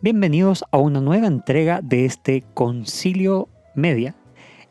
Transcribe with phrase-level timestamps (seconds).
[0.00, 4.14] Bienvenidos a una nueva entrega de este Concilio Media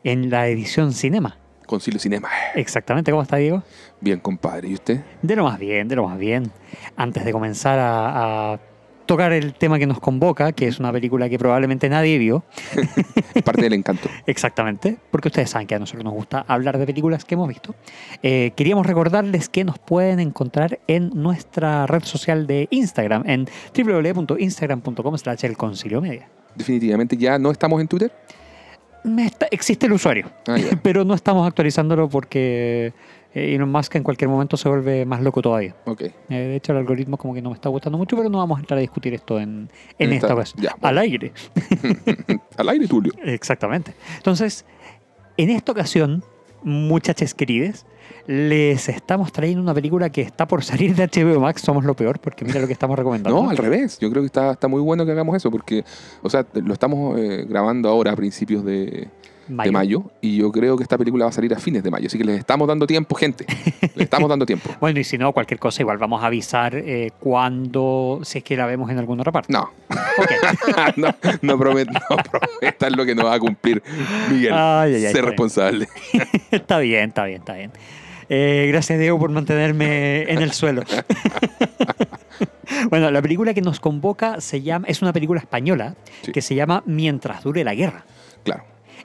[0.02, 1.36] en la edición Cinema.
[1.66, 2.30] Concilio Cinema.
[2.54, 3.62] Exactamente, ¿cómo está Diego?
[4.00, 4.68] Bien, compadre.
[4.68, 5.04] ¿Y usted?
[5.20, 6.50] De lo más bien, de lo más bien.
[6.96, 8.60] Antes de comenzar a, a
[9.08, 12.44] tocar el tema que nos convoca, que es una película que probablemente nadie vio.
[13.44, 14.08] Parte del encanto.
[14.26, 17.74] Exactamente, porque ustedes saben que a nosotros nos gusta hablar de películas que hemos visto.
[18.22, 25.18] Eh, queríamos recordarles que nos pueden encontrar en nuestra red social de Instagram, en www.instagram.com
[25.18, 26.28] slash el concilio media.
[26.54, 28.12] Definitivamente ya no estamos en Twitter.
[29.18, 32.92] Está- existe el usuario, Ah, pero no estamos actualizándolo porque
[33.54, 35.74] Elon Musk en cualquier momento se vuelve más loco todavía.
[35.86, 38.58] Eh, de hecho, el algoritmo como que no me está gustando mucho, pero no vamos
[38.58, 40.88] a entrar a discutir esto en, en esta esta- ya, bueno.
[40.88, 41.32] Al aire.
[42.56, 43.12] Al aire, Tulio.
[43.24, 43.94] Exactamente.
[44.16, 44.64] Entonces,
[45.36, 46.22] en esta ocasión,
[46.62, 47.86] muchachos querides,
[48.26, 51.62] les estamos trayendo una película que está por salir de HBO Max.
[51.62, 53.42] Somos lo peor, porque mira lo que estamos recomendando.
[53.42, 53.98] No, al revés.
[54.00, 55.84] Yo creo que está, está muy bueno que hagamos eso porque,
[56.22, 59.08] o sea, lo estamos eh, grabando ahora a principios de,
[59.48, 62.06] de mayo y yo creo que esta película va a salir a fines de mayo.
[62.06, 63.44] Así que les estamos dando tiempo, gente.
[63.94, 64.70] Les estamos dando tiempo.
[64.80, 68.56] Bueno, y si no, cualquier cosa, igual vamos a avisar eh, cuando, si es que
[68.56, 69.52] la vemos en alguna otra parte.
[69.52, 69.70] No,
[70.96, 73.82] no, no, promet- no prometan lo que no va a cumplir
[74.30, 74.52] Miguel.
[74.52, 75.88] Ay, ay, ay, ser responsable.
[76.50, 77.70] está bien, está bien, está bien.
[78.30, 80.82] Eh, gracias, Diego, por mantenerme en el suelo.
[82.90, 86.32] bueno, la película que nos convoca se llama, es una película española Sí.
[86.32, 88.04] que se llama Mientras dure la guerra.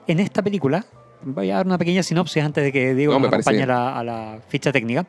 [0.06, 0.84] En esta película,
[1.24, 3.98] voy a dar una pequeña sinopsis antes de que Diego No, nos acompañe a la,
[3.98, 5.06] a la ficha técnica.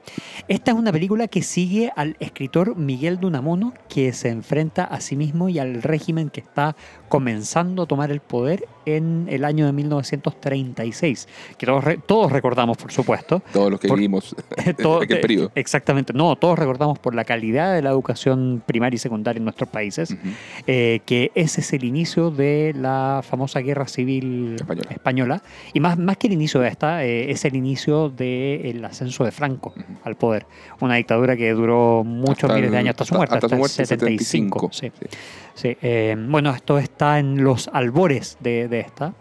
[0.47, 4.99] Esta es una película que sigue al escritor Miguel de Unamuno, que se enfrenta a
[5.01, 6.75] sí mismo y al régimen que está
[7.09, 11.27] comenzando a tomar el poder en el año de 1936,
[11.57, 13.41] que todos, todos recordamos, por supuesto.
[13.53, 14.35] Todos los que Por- vivimos
[14.81, 15.51] Todo- en aquel periodo.
[15.55, 19.69] Exactamente, no, todos recordamos por la calidad de la educación primaria y secundaria en nuestros
[19.69, 20.15] países,
[20.67, 24.89] eh, que ese es el inicio de la famosa guerra civil Española.
[24.91, 25.41] española.
[25.73, 29.31] Y más, más que el inicio de esta, eh, es el inicio del ascenso de
[29.31, 29.73] Franco
[30.03, 30.45] al poder.
[30.79, 33.55] Una dictadura que duró muchos Hasta miles de años hasta su muerte, hasta hasta, su
[33.55, 34.69] el muerte, 75.
[34.71, 34.91] 75, sí.
[34.99, 35.17] sí.
[35.55, 39.13] Sí, eh, bueno, esto está en los albores de, de esta.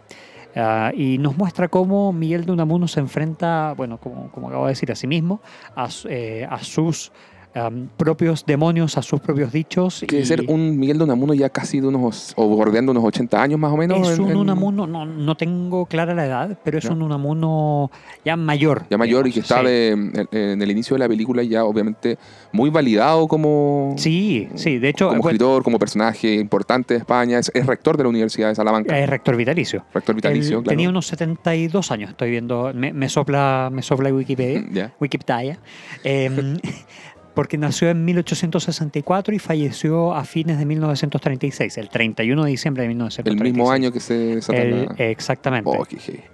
[0.55, 4.71] ah, y nos muestra cómo Miguel de Unamuno se enfrenta, bueno, como, como acabo de
[4.71, 5.41] decir, a sí mismo,
[5.75, 7.11] a, eh, a sus
[7.55, 10.03] am, propios demonios, a sus propios dichos.
[10.07, 13.41] Que y ser un Miguel de Unamuno ya casi de unos, o bordeando unos 80
[13.41, 14.07] años más o menos.
[14.09, 16.91] es un en- Unamuno, no, no tengo clara la edad, pero es ¿Ya?
[16.91, 17.89] un Unamuno
[18.23, 18.85] ya mayor.
[18.89, 19.67] Ya mayor y que digamos, está sí.
[19.67, 22.17] de- en, en el inicio de la película ya obviamente
[22.51, 27.39] muy validado como, Sí, sí, de hecho, como escritor, como personaje importante de España.
[27.39, 28.97] Es, es rector de la Universidad de Salamanca.
[28.99, 29.85] es rector vitalicio.
[29.93, 30.75] rector vitalicio, Él claro.
[30.75, 34.63] Tenía unos 72 años, estoy viendo, me, me sopla, me sopla Wikipedia.
[34.75, 34.93] Ya.
[34.99, 35.59] Wikipedia,
[36.03, 36.57] em,
[37.35, 42.85] porque nació en 1864 y falleció a fines de 1936, el 31 de diciembre de
[42.87, 43.53] El 1936.
[43.53, 45.69] mismo año que se desata El- la- exactamente.
[45.71, 45.85] Oh.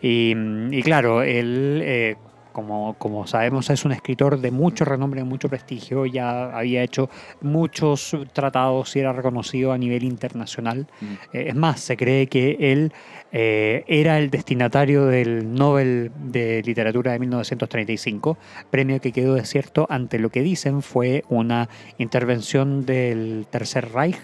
[0.02, 0.34] Y,
[0.72, 2.16] y claro, él, eh,
[2.52, 7.10] como, como sabemos, es un escritor de mucho renombre, de mucho prestigio, ya había hecho
[7.42, 10.88] muchos tratados y era reconocido a nivel internacional.
[11.02, 11.06] Mm.
[11.34, 12.94] Eh, es más, se cree que él
[13.32, 18.38] eh, era el destinatario del Nobel de Literatura de 1935,
[18.70, 24.18] premio que quedó desierto ante lo que dicen fue una intervención del Tercer Reich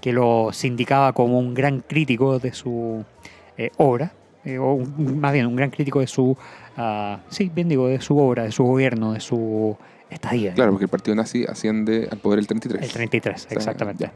[0.00, 3.04] que lo sindicaba como un gran crítico de su
[3.56, 4.12] eh, obra,
[4.60, 6.36] o un- más bien un gran crítico de su,
[6.78, 9.76] ah, sí, bien digo, de su obra, de su gobierno, de su
[10.08, 10.54] estadía.
[10.54, 12.82] Claro, porque el partido nazi asciende al poder el 33.
[12.82, 14.04] El 33, sea, exactamente.
[14.04, 14.12] ya.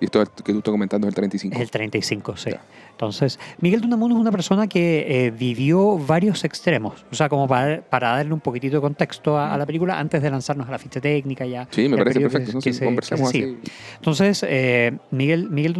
[0.00, 1.56] Y esto que tú estás comentando es el 35.
[1.56, 2.50] Es el 35, sí.
[2.50, 2.60] Ya.
[2.92, 7.04] Entonces, Miguel de Unamuno es una persona que eh, vivió varios extremos.
[7.10, 10.22] O sea, como para, para darle un poquitito de contexto a, a la película antes
[10.22, 11.66] de lanzarnos a la ficha técnica ya.
[11.70, 12.60] Sí, me parece que- perfecto.
[12.60, 13.58] que se- conversamos así.
[13.96, 15.74] Entonces, eh, Miguel, Miguel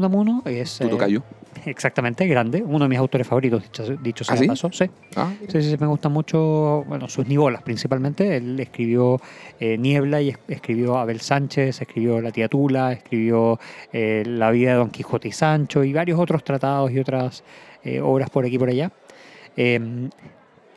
[0.46, 0.78] es...
[0.78, 1.22] Tu eh, tocayo.
[1.68, 2.62] Exactamente, grande.
[2.64, 4.46] Uno de mis autores favoritos, dicho, dicho sea ¿Ah, sí?
[4.48, 4.70] paso.
[4.72, 4.84] Sí.
[5.16, 8.36] Ah, Sí, sí, sí, me gustan mucho, bueno, sus nivolas principalmente.
[8.36, 9.20] Él escribió
[9.60, 13.58] eh, Niebla y es- escribió Abel Sánchez, escribió La Tía Tula, escribió
[13.92, 17.44] eh, La vida de Don Quijote y Sancho y varios otros tratados y otras
[17.84, 18.90] eh, obras por aquí y por allá.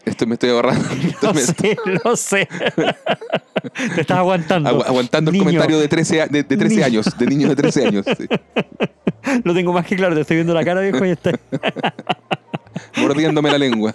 [0.06, 0.84] Esto me estoy ahorrando.
[1.22, 2.48] Lo me- sé, lo sé.
[3.96, 4.70] Te estás aguantando.
[4.70, 5.46] agu- aguantando el Niño.
[5.46, 6.86] comentario de 13, a- de, de 13 Niño.
[6.86, 8.06] años, de niños de 13 años.
[8.18, 8.26] sí.
[9.44, 11.32] Lo tengo más que claro, te estoy viendo la cara, viejo, y está.
[12.98, 13.92] Mordiéndome la lengua.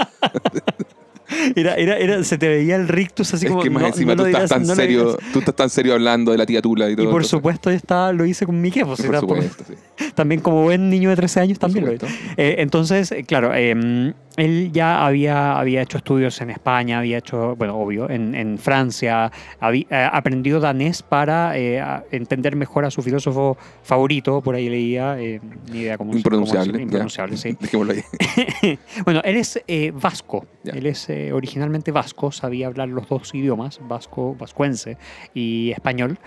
[1.56, 3.61] Era, era, era, se te veía el rictus así es como.
[3.62, 5.94] que más no- encima no tú estás dirás- tan no serio, tú estás tan serio
[5.94, 7.08] hablando de la tía Tula y todo.
[7.08, 8.87] Y por supuesto, yo estaba, lo hice con mi jefe.
[8.87, 9.75] por supuesto, sí.
[10.14, 12.00] también como buen niño de 13 años también lo es.
[12.37, 17.77] Eh, entonces, claro, em, él ya había, había hecho estudios en España, había hecho, bueno,
[17.77, 19.31] obvio, en, en Francia,
[19.61, 25.19] había eh, aprendido danés para eh, entender mejor a su filósofo favorito, por ahí leía,
[25.19, 25.41] eh,
[25.73, 26.73] ni idea cómo Impronunciable.
[26.73, 27.56] Cómo, impronunciable, sí.
[27.61, 28.79] Dejémoslo ahí.
[29.05, 29.62] bueno, él es
[29.94, 34.97] vasco, él es originalmente vasco, sabía hablar los dos idiomas, vasco, vascuense
[35.35, 36.19] y español.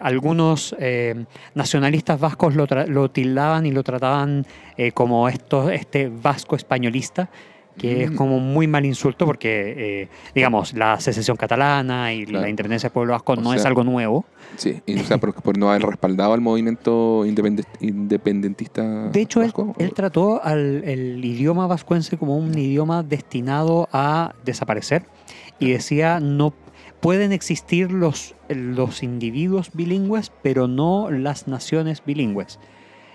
[0.00, 0.74] Algunos
[1.54, 4.46] nacionalistas vascos lo, lo, tildaban y lo trataban
[4.94, 7.30] como esto, este vasco españolista,
[7.76, 8.16] que es mm.
[8.16, 13.12] como muy mal insulto porque, eh, digamos, la secesión catalana y la independencia del pueblo
[13.12, 14.24] vasco no es algo nuevo.
[14.56, 19.08] Sí, y, o sea, por, por, no haber respaldado al movimiento independentista.
[19.08, 25.04] De hecho, él, él, trató al el idioma vascuense como un idioma destinado a desaparecer
[25.58, 26.52] y decía no
[27.04, 32.58] pueden existir los, los individuos bilingües, pero no las naciones bilingües.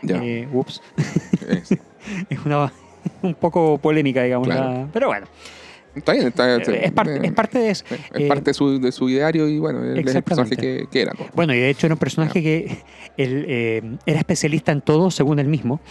[0.07, 0.83] Eh, ups.
[2.30, 2.71] es una
[3.24, 4.47] un poco polémica, digamos.
[4.94, 5.25] pero bueno.
[5.95, 7.83] Está bien, está, eh, es, parte, es parte de eso.
[8.13, 11.13] Es parte de su, de su ideario y bueno, es el personaje que, que era.
[11.33, 12.77] Bueno, y de hecho era un personaje que
[13.18, 15.81] él, eh, era especialista en todo, según él mismo.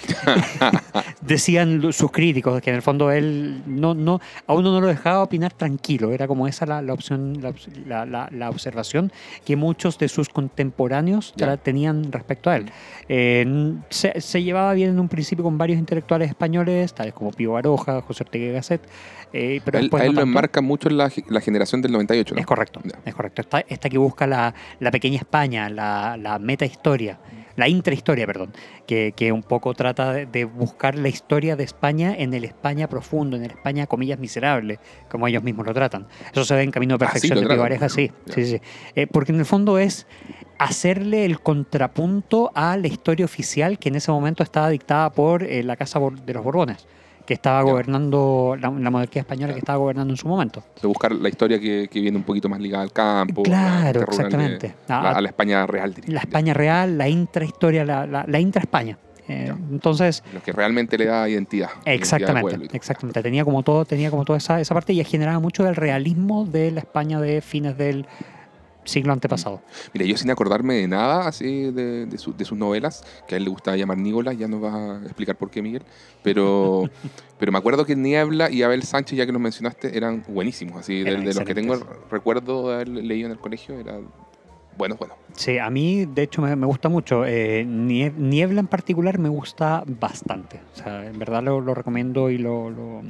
[1.20, 5.22] Decían sus críticos que en el fondo él no, no, a uno no lo dejaba
[5.22, 6.12] opinar tranquilo.
[6.12, 7.40] Era como esa la, la opción,
[7.86, 9.12] la, la, la, observación
[9.44, 12.70] que muchos de sus contemporáneos tenían respecto a él.
[13.08, 17.52] Eh, se, se, llevaba bien en un principio con varios intelectuales españoles, tales como Pío
[17.52, 18.82] Baroja, José Ortega Gasset.
[19.32, 22.40] Eh, pero él, a él lo enmarca mucho en la, la generación del 98, ¿no?
[22.40, 23.43] Es correcto, es correcto.
[23.43, 27.19] Esta, esta, que busca la, la pequeña España, la, la meta historia
[27.58, 28.52] la intrahistoria, perdón,
[28.87, 33.37] que, que, un poco trata de, buscar la historia de España en el España profundo,
[33.37, 34.79] en el España, comillas, miserable,
[35.11, 36.06] como ellos mismos lo tratan.
[36.31, 38.61] Eso se ve en Camino de ah, Perfección de Pivareja, sí, sí, sí.
[38.94, 40.06] Eh, porque en el fondo es
[40.58, 45.64] hacerle el contrapunto a la historia oficial que en ese momento estaba dictada por eh,
[45.64, 46.87] la Casa de los Borbones
[47.28, 50.64] que estaba gobernando, la, monarquía española que estaba gobernando en su momento.
[50.80, 53.42] De buscar la historia que, viene un poquito más ligada al campo.
[53.42, 54.75] Claro, exactamente.
[54.88, 56.14] Ah, a, la España real, diría.
[56.14, 58.96] La España real, la intrahistoria, la, la, intra-España.
[59.28, 64.24] Eh, entonces lo que realmente le da identidad exactamente exactamente tenía como todo tenía como
[64.24, 68.06] toda esa, esa parte y generaba mucho del realismo de la España de fines del
[68.88, 69.62] siglo antepasado.
[69.93, 73.50] Mira, yo sin acordarme de nada así de, de, sus novelas, que a él le
[73.50, 75.82] gustaba llamar Nígolas, ya nos va a explicar por qué, Miguel,
[76.23, 76.85] pero,
[77.38, 81.02] pero me acuerdo que Niebla y Abel Sánchez, ya que los mencionaste, eran buenísimos, así,
[81.02, 81.76] de, los que tengo
[82.11, 83.99] recuerdo de haber leído en el colegio, era
[84.79, 85.14] bueno, bueno.
[85.34, 87.25] Sí, a mí de hecho me, gusta mucho.
[87.26, 90.61] Eh, Niebla en particular me gusta bastante.
[90.73, 93.02] O sea, en verdad lo, recomiendo y lo,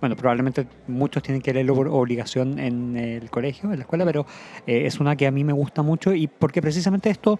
[0.00, 4.26] Bueno, probablemente muchos tienen que leerlo por obligación en el colegio, en la escuela, pero
[4.66, 7.38] eh, es una que a mí me gusta mucho y porque precisamente esto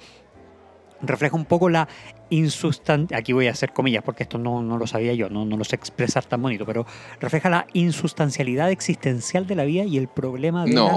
[1.02, 1.88] refleja un poco la
[2.30, 5.56] insustancialidad, aquí voy a hacer comillas porque esto no, no lo sabía yo, no, no,
[5.56, 6.86] lo sé expresar tan bonito, pero
[7.20, 10.90] refleja la insustancialidad existencial de la vida y el problema de la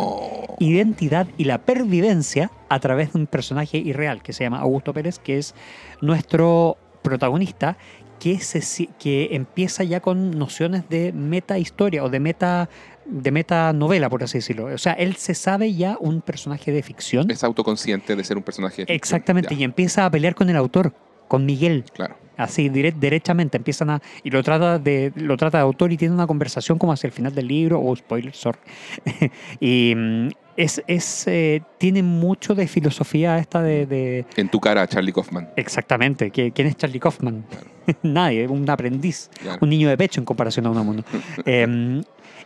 [0.59, 5.19] identidad y la pervivencia a través de un personaje irreal que se llama Augusto Pérez,
[5.19, 5.53] que es
[6.01, 7.77] nuestro protagonista,
[8.19, 12.69] que, se, que empieza ya con nociones de meta historia o de meta
[13.05, 14.65] de meta novela, por así decirlo.
[14.65, 17.31] O sea, él se sabe ya un personaje de ficción.
[17.31, 20.93] Es autoconsciente de ser un personaje de Exactamente, y empieza a pelear con el autor,
[21.29, 21.85] con Miguel.
[21.93, 22.17] Claro.
[22.35, 24.01] Así, derechamente, empiezan a...
[24.23, 27.13] Y lo trata, de, lo trata de autor y tiene una conversación como hacia el
[27.13, 28.59] final del libro, o oh, spoiler, sorry.
[29.59, 35.11] y mm, es, es eh, tiene mucho de filosofía esta de, En tu cara, Charlie
[35.11, 35.49] Kaufman.
[35.57, 36.31] Exactamente.
[36.31, 37.45] ¿Quién es Charlie Kaufman?
[38.03, 41.03] Nadie, un aprendiz, un niño de pecho en comparación a un mundo.
[41.45, 42.01] eh,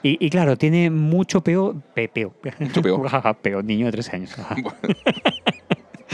[0.06, 1.82] y, claro, tiene mucho peo.
[1.94, 2.34] peo.
[2.60, 3.04] Mucho peo.
[3.42, 4.36] peo, niño de 13 años.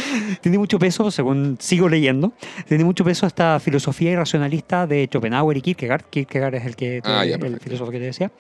[0.41, 2.34] tiene mucho peso, según sigo leyendo,
[2.68, 6.06] tiene mucho peso esta filosofía irracionalista de Schopenhauer y Kierkegaard.
[6.10, 8.32] Kierkegaard es el, que ah, el filósofo que te decía.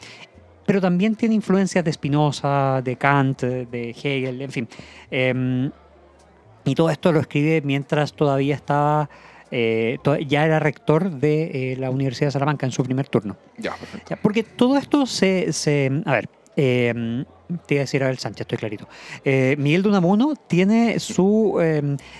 [0.65, 4.67] Pero también tiene influencias de Spinoza, de Kant, de Hegel, en fin.
[5.09, 5.71] Em,
[6.65, 9.09] y todo esto lo escribe mientras todavía estaba
[9.51, 9.97] eh,
[10.27, 13.35] ya era rector de eh, la Universidad de Salamanca en su primer turno.
[13.57, 14.15] Ya, perfecto.
[14.21, 17.25] porque todo esto se, se a ver, eh,
[17.65, 18.87] te iba a decir Abel Sánchez, estoy clarito.
[19.23, 21.57] Miguel de Unamuno tiene su,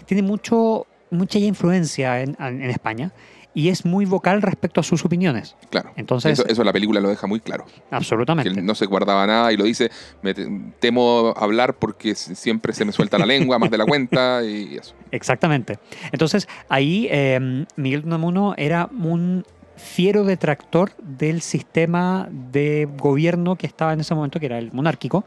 [0.05, 3.11] tiene mucho, mucha influencia en, en España
[3.53, 5.55] y es muy vocal respecto a sus opiniones.
[5.69, 5.91] Claro.
[5.95, 7.65] Entonces, eso, la película lo deja muy claro.
[7.91, 8.53] Absolutamente.
[8.53, 9.89] Que no se guardaba nada y lo dice,
[10.21, 10.33] me
[10.79, 14.93] temo hablar porque siempre se me suelta la lengua más de la cuenta y eso.
[15.11, 15.79] Exactamente.
[16.11, 19.43] Entonces ahí eh, Miguel Unamuno era un
[19.79, 25.25] fiero detractor del sistema de gobierno que estaba en ese momento, que era el monárquico.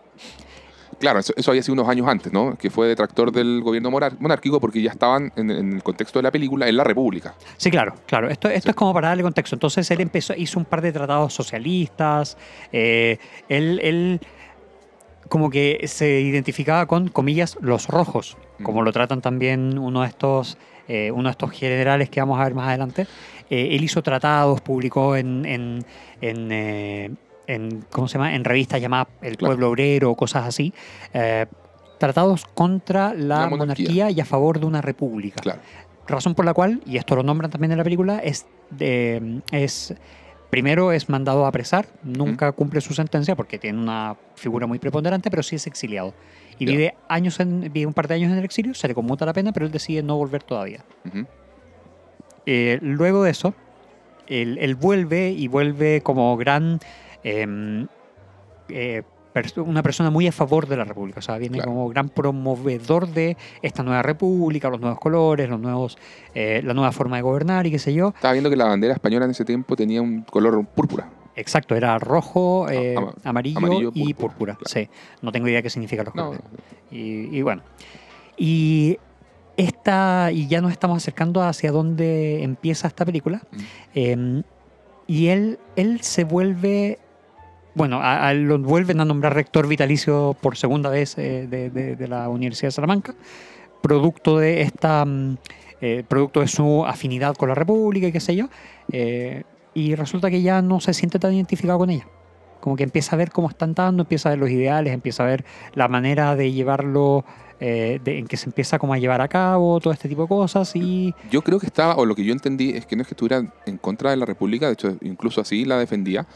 [1.00, 2.56] Claro, eso, había sido unos años antes, ¿no?
[2.56, 6.68] Que fue detractor del gobierno monárquico porque ya estaban en, el contexto de la película
[6.68, 7.34] en la República.
[7.56, 8.28] Sí, claro, claro.
[8.28, 9.56] Esto, esto es como para darle contexto.
[9.56, 12.36] Entonces él empezó, hizo un par de tratados socialistas.
[12.70, 13.18] Eh,
[13.48, 14.20] él, él
[15.28, 20.58] como que se identificaba con, comillas, los rojos, como lo tratan también uno de estos,
[20.94, 23.06] eh, uno de estos generales que vamos a ver más adelante.
[23.48, 25.84] Eh, él hizo tratados, publicó en, en,
[26.20, 28.34] en en, ¿cómo se llama?
[28.34, 30.72] en revistas llamadas El Pueblo Obrero, cosas así,
[31.14, 31.46] eh,
[31.98, 34.10] tratados contra la, monarquía.
[34.10, 35.58] y a favor de una república.
[36.06, 38.46] Razón por la cual, y esto lo nombran también en la película, es,
[39.50, 39.94] es
[40.50, 45.30] primero es mandado a apresar, nunca cumple su sentencia porque tiene una figura muy preponderante,
[45.30, 46.12] pero sí es exiliado.
[46.62, 49.26] Y vive años en, vive un par de años en el exilio, se le conmuta
[49.26, 50.84] la pena, pero él decide no volver todavía.
[52.46, 53.54] Eh, luego de eso,
[54.26, 56.80] él, él, vuelve y vuelve como gran
[57.22, 57.86] Em,
[58.68, 59.02] eh,
[59.56, 63.38] una persona muy a favor de la República, o sea, viene como gran promovedor de
[63.62, 65.96] esta nueva República, los nuevos colores, los nuevos,
[66.34, 68.08] eh, la nueva forma de gobernar y qué sé yo.
[68.14, 71.08] Estaba viendo que la bandera española en ese tiempo tenía un color púrpura.
[71.34, 74.58] Exacto, era rojo, eh, amarillo, y púrpura.
[74.66, 74.88] Sí,
[75.22, 76.40] no tengo idea qué significa los colores.
[76.90, 77.62] Y, bueno,
[78.36, 78.98] y
[79.56, 83.42] esta, y ya nos estamos acercando hacia dónde empieza esta película.
[83.50, 83.58] Mm.
[83.94, 84.42] Em,
[85.06, 86.98] y él, él se vuelve
[87.74, 88.02] bueno,
[88.34, 93.14] lo vuelven a nombrar rector vitalicio por segunda vez eh, de, la Universidad de Salamanca,
[93.80, 95.38] producto de esta, mm,
[95.80, 98.48] eh, producto de su afinidad con la República y qué sé yo,
[99.74, 102.06] y resulta que ya no se siente tan identificado con ella.
[102.60, 105.26] Como que empieza a ver cómo están dando, empieza a ver los ideales, empieza a
[105.26, 107.24] ver la manera de llevarlo
[107.64, 111.14] en que se empieza a llevar a cabo todo este tipo de cosas y...
[111.30, 113.52] Yo creo que estaba, o lo que yo entendí es que no es que estuviera
[113.66, 116.26] en contra de la República, de hecho incluso así la defendía,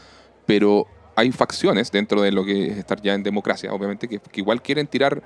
[0.45, 4.61] pero hay facciones dentro de lo que es estar ya en democracia, obviamente, que, igual
[4.61, 5.21] quieren tirar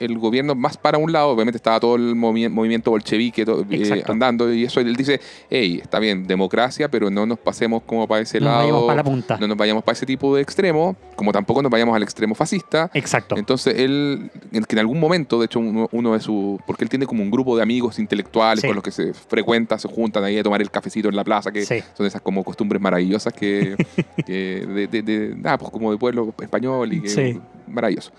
[0.00, 4.64] el gobierno más para un lado, obviamente estaba todo el movimiento bolchevique eh, andando y
[4.64, 8.58] eso él dice, hey, está bien, democracia, pero no nos pasemos como para ese lado.
[8.58, 9.36] Vayamos para la punta.
[9.38, 12.90] No nos vayamos para ese tipo de extremo, como tampoco nos vayamos al extremo fascista.
[12.94, 13.36] Exacto.
[13.36, 17.22] Entonces él, que en algún momento, de hecho, uno, de sus, porque él tiene como
[17.22, 20.60] un grupo de amigos intelectuales con los que se frecuenta, se juntan ahí a tomar
[20.60, 23.76] el cafecito en la plaza, que son esas como costumbres maravillosas que,
[24.26, 28.12] de, de, nada, pues como de pueblo español y que maravilloso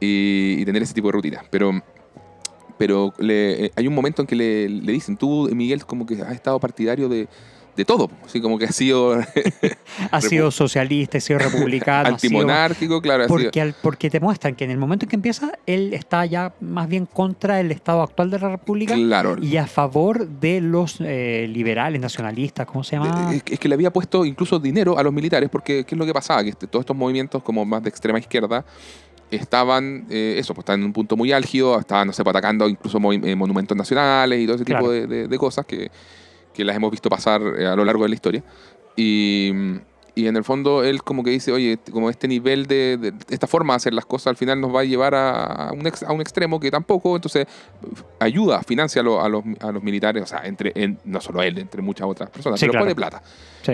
[0.00, 1.44] y, tener ese tipo de rutina.
[1.50, 1.82] Pero,
[2.78, 6.14] pero le, eh, hay un momento en que le, le, dicen, tú, Miguel, como que
[6.22, 7.28] has estado partidario de,
[7.76, 9.18] de todo, así como que ha sido...
[10.10, 12.10] ha sido socialista, ha sido republicano.
[12.10, 13.26] Antimonárquico, claro.
[13.26, 16.88] Porque, porque te muestran que en el momento en que empieza, él está ya más
[16.88, 19.36] bien contra el estado actual de la república claro.
[19.42, 23.34] y a favor de los eh, liberales, nacionalistas, ¿cómo se llama?
[23.34, 26.12] Es, que le había puesto incluso dinero a los militares, porque ¿qué es lo que
[26.12, 26.44] pasaba?
[26.44, 28.64] Que este, todos estos movimientos como más de extrema izquierda
[29.34, 32.68] estaban, eh, eso, pues estaban en un punto muy álgido, estaban, no sé, pues, atacando
[32.68, 35.90] incluso eh, monumentos nacionales y todo ese tipo de, cosas que,
[36.52, 38.42] que, las hemos visto pasar eh, a lo largo de la historia.
[38.96, 39.52] Y,
[40.14, 43.74] y, en el fondo él como que dice, oye, como este nivel de, esta forma
[43.74, 46.60] de hacer las cosas al final nos va a llevar a, un, a un, extremo
[46.60, 47.46] que tampoco, entonces
[48.20, 49.24] ayuda, financia a, los,
[49.60, 50.72] a los, militares, o sea, entre,
[51.04, 53.22] no solo él, entre muchas otras personas, pero pone plata.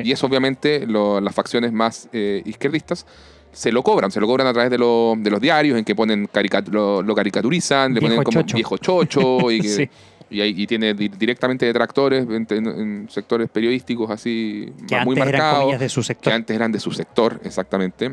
[0.03, 3.07] Y eso obviamente las facciones más izquierdistas
[3.53, 6.29] se lo cobran, se lo cobran a través de, de los diarios en que ponen
[6.71, 9.61] lo, caricaturizan, le ponen como viejo chocho y,
[10.31, 15.79] que, y, tiene directamente detractores en, sectores periodísticos así que muy marcados.
[15.79, 16.31] de su sector.
[16.31, 18.11] Que antes eran de su sector, exactamente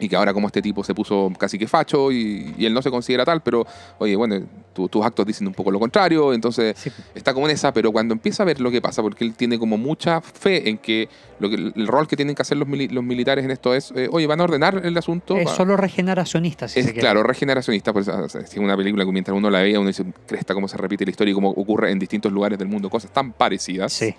[0.00, 2.90] y que ahora como este tipo se puso casi que facho y, él no se
[2.90, 3.66] considera tal, pero
[3.98, 4.40] oye, bueno,
[4.72, 6.74] tus actos dicen un poco lo contrario, entonces
[7.14, 9.58] está como en esa, pero cuando empieza a ver lo que pasa, porque él tiene
[9.58, 13.04] como mucha fe en que, lo que el rol que tienen que hacer los, los
[13.04, 15.36] militares en esto es, eh, oye, van a ordenar el asunto.
[15.36, 19.60] Es solo regeneracionista, si es, Claro, regeneracionista, pues, es una película que mientras uno la
[19.60, 22.58] ve, uno dice, cresta cómo se repite la historia y cómo ocurre en distintos lugares
[22.58, 23.92] del mundo, cosas tan parecidas.
[23.92, 24.14] Sí.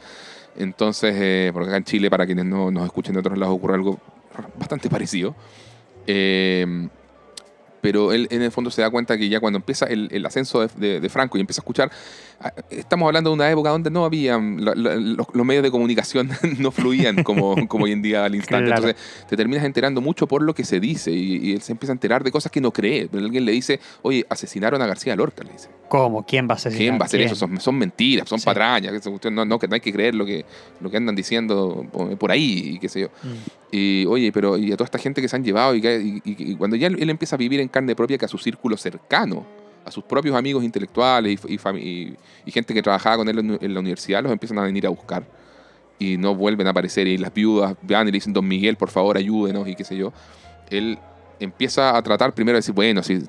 [0.58, 3.76] Entonces, eh, porque acá en Chile, para quienes no nos escuchen de otros lados, ocurre
[3.76, 4.00] algo
[4.58, 5.36] bastante parecido.
[6.08, 6.88] Eh,
[7.82, 11.10] pero él en el fondo se da cuenta que ya cuando empieza el, ascenso de,
[11.10, 11.92] Franco y empieza a escuchar,
[12.70, 16.30] estamos hablando de una época donde no había, los, medios de comunicación
[16.60, 18.70] no fluían como, como hoy en día al instante.
[18.70, 18.96] Entonces
[19.28, 22.24] te terminas enterando mucho por lo que se dice y, él se empieza a enterar
[22.24, 23.10] de cosas que no cree.
[23.14, 25.70] Alguien le dice, oye, asesinaron a García Lorca, le dice.
[25.90, 26.26] ¿Cómo?
[26.26, 26.78] ¿Quién va a asesinar?
[26.78, 27.36] ¿Quién va a hacer eso?
[27.36, 28.94] Son, mentiras, son patrañas.
[29.06, 30.46] No, no, no hay que creer lo que,
[30.80, 31.86] lo que andan diciendo
[32.18, 33.08] por ahí y qué sé yo.
[33.24, 33.62] Mm.
[33.72, 36.88] Y oye, pero y a toda esta gente que se han llevado y, cuando ya
[36.88, 39.46] él, empieza a vivir en carne propia que a su círculo cercano,
[39.86, 41.58] a sus propios amigos intelectuales y,
[42.52, 45.24] gente que trabajaba con él en, la universidad, los empiezan a venir a buscar
[46.00, 48.90] y no vuelven a aparecer y las viudas van y le dicen, don Miguel, por
[48.90, 50.12] favor, ayúdenos y qué sé yo.
[50.70, 50.98] Él
[51.40, 53.24] empieza a tratar primero de decir, bueno, si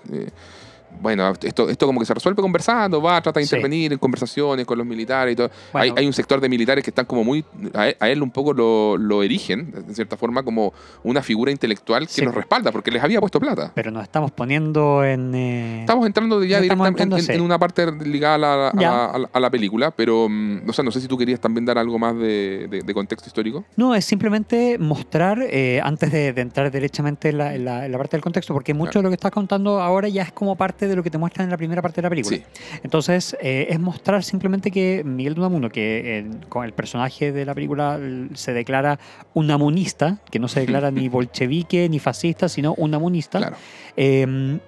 [1.00, 4.78] bueno, esto, esto como que se resuelve conversando, va, trata de intervenir en conversaciones con
[4.78, 5.50] los militares y todo.
[5.72, 7.44] hay, hay, un sector de militares que están como muy,
[7.74, 10.72] a él, un poco lo, lo, erigen, de cierta forma, como
[11.02, 13.72] una figura intelectual que los respalda, porque les había puesto plata.
[13.74, 15.34] Pero nos estamos poniendo en...
[15.34, 17.02] Eh, estamos entrando ya directamente
[17.34, 21.00] en, una parte ligada a la, a la, película, pero, mm, o sea, no sé
[21.00, 23.64] si tú querías también dar algo más de, de, contexto histórico.
[23.76, 28.74] No, es simplemente mostrar, eh, antes de, entrar derechamente en la, parte del contexto, porque
[28.74, 31.18] mucho de lo que estás contando ahora ya es como parte de lo que te
[31.18, 32.38] muestran en la primera parte de la película.
[32.82, 37.54] Entonces, eh, es mostrar simplemente que Miguel Dunamuno, que eh, con el personaje de la
[37.54, 37.98] película
[38.34, 38.98] se declara
[39.34, 43.56] unamunista, que no se declara ni bolchevique ni fascista, sino unamunista,
[43.96, 44.58] eh,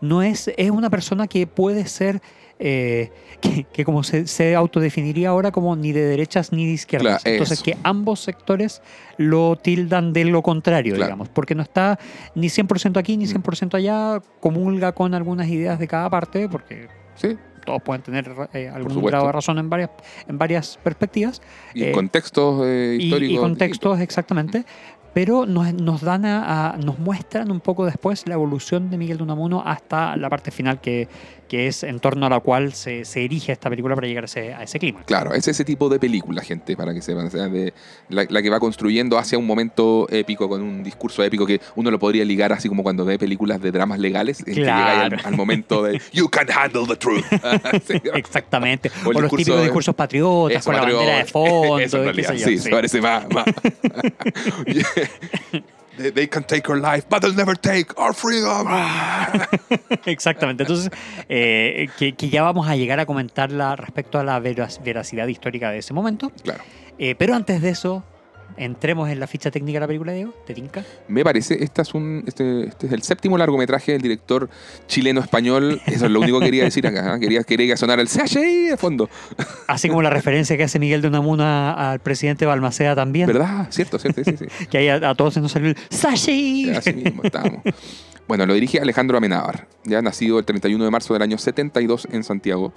[0.00, 2.22] no es, es una persona que puede ser
[2.62, 3.10] eh,
[3.72, 7.24] que, como se, autodefiniría ahora como ni de derechas ni de izquierdas.
[7.24, 8.82] Entonces que ambos sectores
[9.16, 11.98] lo tildan de lo contrario, digamos, porque no está
[12.34, 13.76] ni 100% aquí ni 100% mm.
[13.76, 17.38] allá, comulga con algunas ideas de cada parte, porque sí.
[17.64, 19.90] todos pueden tener eh, algún grado de razón en varias,
[20.28, 21.40] en varias perspectivas.
[21.72, 22.66] Y eh, contextos
[22.98, 23.34] históricos.
[23.34, 24.66] Y, contextos, exactamente
[25.12, 29.24] pero nos, nos dan a, nos muestran un poco después la evolución de Miguel de
[29.24, 31.08] Unamuno hasta la parte final que,
[31.50, 34.26] que es en torno a la cual se, se erige esta película para llegar a
[34.26, 35.02] ese, a ese, clima.
[35.04, 37.28] Claro, es ese tipo de película, gente, para que sepan.
[37.28, 37.74] de,
[38.08, 41.98] la, que va construyendo hacia un momento épico, con un discurso épico que uno lo
[41.98, 45.82] podría ligar así como cuando ve películas de dramas legales, en que llega al, momento
[45.82, 47.24] de You can handle the truth.
[48.14, 48.88] Exactamente.
[49.04, 51.78] O, los típicos discursos patriotas, con la bandera de fondo.
[51.80, 53.28] Eso en realidad, sí, sí, parece más.
[53.28, 53.44] más.
[55.96, 58.66] They, can take our life, but they'll never take our freedom.
[60.06, 60.62] Exactamente.
[60.62, 60.90] Entonces,
[61.28, 65.92] eh, que, ya vamos a llegar a comentarla respecto a la veracidad histórica de ese
[65.92, 66.32] momento.
[66.42, 66.62] Claro.
[66.98, 68.04] Eh, pero antes de eso,
[68.60, 70.34] entremos en la ficha técnica de la película, Diego.
[70.46, 70.84] ¿Te tinca?
[71.08, 74.50] Me parece, esta es un, este, este, es el séptimo largometraje del director
[74.86, 75.80] chileno-español.
[75.86, 77.16] Eso es lo único que quería decir acá.
[77.16, 77.20] ¿eh?
[77.20, 79.08] Quería, quería sonar el CHI de fondo.
[79.66, 83.26] Así como la referencia que hace Miguel de Unamuna al presidente Balmaceda también.
[83.26, 83.68] ¿Verdad?
[83.70, 84.46] Cierto, cierto, sí, sí.
[84.70, 86.70] que ahí a, todos se nos salió el CHI.
[86.76, 87.62] Así mismo estábamos.
[88.28, 92.22] Bueno, lo dirige Alejandro Amenábar, ya nacido el 31 de marzo del año 72 en
[92.22, 92.72] Santiago.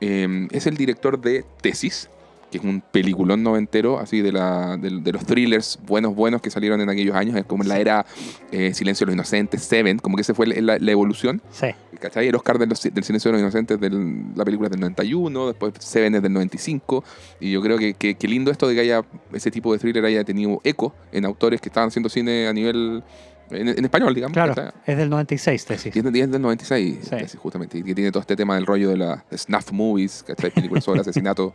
[0.00, 2.08] Eh, es el director de Tesis,
[2.50, 6.80] que es un peliculón noventero, así de, la, de, los thrillers buenos, buenos que salieron
[6.80, 8.06] en aquellos años, es como en la era
[8.52, 11.42] eh, Silencio de los Inocentes, Seven, como que ese fue la, evolución.
[11.50, 11.68] Sí.
[11.98, 12.28] ¿Cachai?
[12.28, 13.90] El Oscar del Silencio de los Inocentes de
[14.34, 17.04] la película del 91, después Seven es del 95,
[17.40, 20.24] y yo creo que, que, lindo esto de que haya ese tipo de thriller haya
[20.24, 23.02] tenido eco en autores que estaban haciendo cine a nivel
[23.50, 24.34] en, español, digamos.
[24.34, 25.96] Claro, es del 96, tesis.
[25.96, 27.78] Es del 96, tesis, justamente.
[27.78, 30.84] Y que tiene todo este tema del rollo de las snuff movies, que hay películas
[30.84, 31.54] sobre asesinato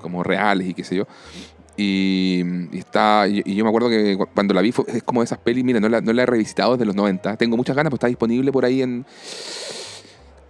[0.00, 1.06] como reales y qué sé yo.
[1.76, 2.44] Y,
[2.76, 5.80] está, y, yo me acuerdo que cuando la vi es como de esas pelis, mira,
[5.80, 7.36] no la, no la he revisitado desde los 90.
[7.36, 9.06] Tengo muchas ganas, pues está disponible por ahí en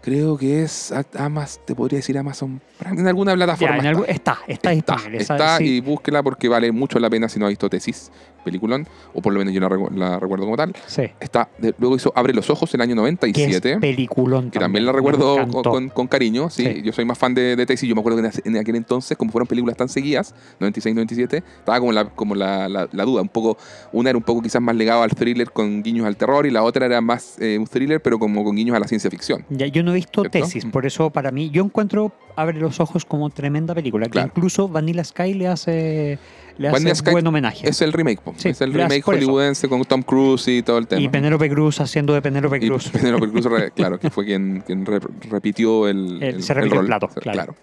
[0.03, 3.77] Creo que es Amazon, te podría decir Amazon en alguna plataforma.
[4.09, 4.39] está.
[4.47, 5.19] está, disponible.
[5.19, 8.11] Está, y búsquela porque vale mucho la pena si no ha visto Tesis,
[8.45, 10.75] peliculón, o por lo menos yo la, recuerdo como tal.
[10.87, 11.03] Sí.
[11.21, 13.61] Está, luego hizo Abre los Ojos en el año 97.
[13.61, 14.51] Que es peliculón.
[14.51, 16.83] Que también, la recuerdo con, cariño, sí.
[16.83, 17.89] Yo soy más fan de, Tesis.
[17.89, 21.79] Yo me acuerdo que en aquel entonces, como fueron películas tan seguidas, 96, 97, estaba
[21.79, 23.23] como la, como la, la, duda.
[23.23, 23.59] Un poco,
[23.93, 26.63] una era un poco quizás más legado al thriller con guiños al terror y la
[26.63, 29.45] otra era más eh, un thriller, pero como con guiños a la ciencia ficción.
[29.51, 33.05] Ya, yo no he visto tesis, por eso para mí, yo encuentro Abre los ojos
[33.05, 36.18] como tremenda película, que incluso Vanilla Sky le hace,
[36.57, 37.68] le hace buen homenaje.
[37.68, 41.03] Es el remake, es el remake hollywoodense con Tom Cruise y todo el tema.
[41.03, 42.88] Y Penelope Cruz haciendo de Penelope Cruz.
[42.88, 47.55] Penelope Cruz, claro, que fue quien, quien repitió el, el, se repitió el, plato, claro.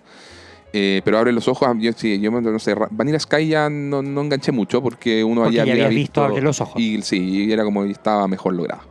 [0.73, 4.21] Eh, pero abre los ojos, yo, sí, yo no sé, Vanilla Sky ya no, no
[4.21, 6.79] enganché mucho porque uno porque ya había visto, Abre los ojos.
[6.79, 8.81] Y sí, era como estaba mejor logrado.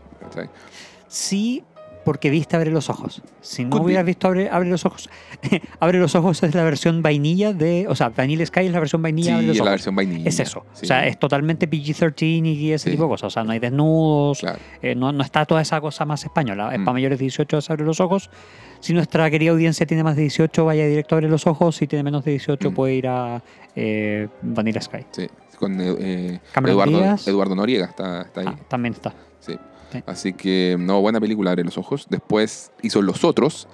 [1.07, 1.62] Sí,
[2.07, 3.21] porque viste Abre los Ojos.
[3.40, 5.11] Si no hubieras visto Abre, Abre los Ojos,
[5.81, 7.87] Abre los Ojos es la versión vainilla de.
[7.88, 10.29] O sea, Vanilla Sky es la versión vainilla sí, Abre los es la versión vainilla.
[10.29, 10.64] Es eso.
[10.73, 13.27] O sea, es totalmente PG-13 y ese tipo de cosas.
[13.27, 14.47] O sea, no hay desnudos,
[14.83, 16.71] eh, no, no, está toda esa cosa más española.
[16.73, 16.85] Es mm.
[16.85, 18.31] para mayores de 18 Abre los Ojos.
[18.79, 21.75] Si nuestra querida audiencia tiene más de 18, vaya directo a Abre los Ojos.
[21.75, 22.75] Si tiene menos de 18, mm.
[22.75, 23.42] puede ir a
[23.75, 25.07] eh, Vanilla Sky.
[25.11, 25.27] Sí,
[25.59, 28.47] con eh, Eduardo, Eduardo, Noriega está, está ahí.
[28.49, 29.12] Ah, también está.
[29.40, 29.59] Sí.
[30.07, 32.07] Así que, no, buena película, Abre los Ojos.
[32.11, 33.68] Después hizo Los Otros,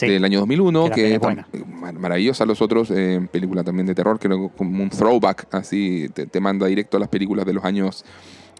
[0.00, 1.20] del año 2001, que, es
[1.98, 6.66] maravillosa Los Otros, eh, película también de terror, que como un throwback, así te, manda
[6.66, 8.04] directo a las películas de los años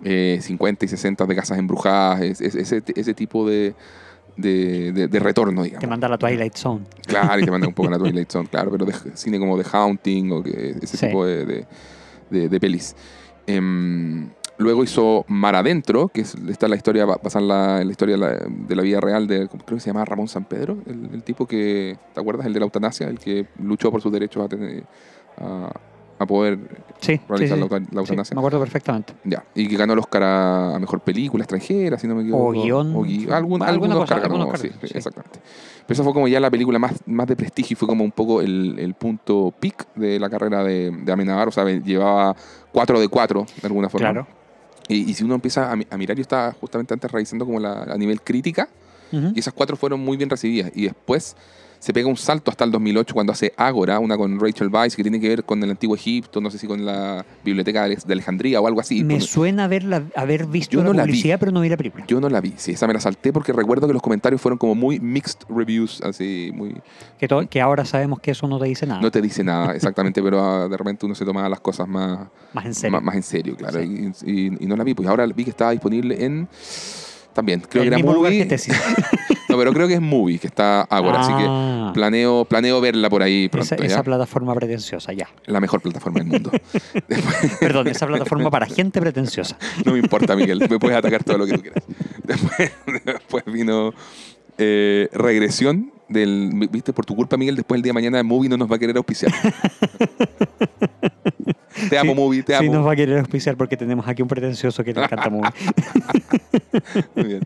[0.02, 3.74] 50 eh, y 60 de casas embrujadas, ese, ese tipo de,
[4.38, 5.80] de, retorno, digamos.
[5.80, 6.84] Te manda a la Twilight Zone.
[7.06, 9.60] Claro, y te manda un poco a la Twilight Zone, claro, pero de cine como
[9.60, 11.66] The Haunting o que, ese tipo de,
[12.30, 12.94] de, pelis.
[13.46, 17.90] Em, Luego hizo Mar Adentro, que es, está la historia, basada en la, en la
[17.92, 20.78] historia de la, de la vida real de, creo que se llama Ramón San Pedro,
[20.86, 22.44] el, el tipo que, ¿te acuerdas?
[22.46, 24.82] El de la eutanasia, el que luchó por sus derechos a, tener,
[25.38, 25.70] a,
[26.18, 26.58] a poder
[27.00, 27.84] Sí, realizar sí, la, sí.
[27.84, 28.34] la Sí, eutanasia.
[28.34, 29.14] me acuerdo perfectamente.
[29.22, 32.48] Ya, y que ganó el Oscar a, a Mejor Película Extranjera, si no me equivoco.
[32.48, 32.96] O guion.
[32.96, 34.98] O gui- algún, Alguna cosa, Oscar ganó, sí, Oscar, sí, sí.
[34.98, 35.38] exactamente.
[35.86, 38.10] Pero esa fue como ya la película más, más de prestigio y fue como un
[38.10, 41.46] poco el, el punto peak de la carrera de, de Amenábar.
[41.46, 42.34] O sea, llevaba
[42.72, 44.10] 4 de 4 de alguna forma.
[44.10, 44.26] Claro.
[44.88, 47.60] Y, y si uno empieza a, mi- a mirar, yo estaba justamente antes revisando como
[47.60, 48.68] la, a nivel crítica,
[49.34, 50.70] y esas cuatro fueron muy bien recibidas.
[50.74, 51.34] Y después
[51.78, 55.02] se pega un salto hasta el 2008 cuando hace Ágora, una con Rachel Weisz, que
[55.02, 58.60] tiene que ver con el antiguo Egipto, no sé si con la biblioteca de Alejandría
[58.60, 59.04] o algo así.
[59.04, 61.10] Me suena haberla, haber visto Yo la no la vi.
[61.10, 62.04] publicidad, pero no vi la película.
[62.08, 64.58] Yo no la vi, sí, esa me la salté porque recuerdo que los comentarios fueron
[64.58, 66.74] como muy mixed reviews, así, muy...
[67.18, 69.00] Que, que ahora sabemos que eso no te dice nada.
[69.00, 72.28] No te dice nada exactamente, pero ah, de repente uno se toma las cosas más,
[72.52, 72.92] más en serio.
[72.92, 73.80] más, más en serio, claro.
[73.80, 74.12] Sí.
[74.26, 76.48] Y, y- y no la vi, pues ahora vi que estaba disponible en...
[77.32, 78.42] También, creo El que era mismo lugar Movie.
[78.44, 78.74] que Tesis.
[79.58, 83.22] Pero creo que es Movie, que está ahora, así que Ah, planeo, planeo verla por
[83.22, 83.64] ahí pronto.
[83.74, 83.86] esa, ¿ya?
[83.86, 85.28] esa plataforma pretenciosa, ya.
[85.46, 86.50] La mejor plataforma del mundo.
[87.60, 89.56] Perdón, esa plataforma para gente pretenciosa.
[89.84, 90.60] No me importa, Miguel.
[90.68, 91.84] Me puedes atacar todo lo que tú quieras.
[92.24, 92.72] Después,
[93.04, 93.92] después vino
[94.58, 95.92] eh, Regresión.
[96.08, 98.76] Del, Viste, por tu culpa, Miguel, después el día de mañana Movie no nos va
[98.76, 99.30] a querer auspiciar.
[101.90, 102.72] te amo, Sí, Movie, te Sí amo.
[102.74, 105.46] nos va a querer auspiciar porque tenemos aquí un pretencioso que le encanta muy.
[107.14, 107.40] Muy bien.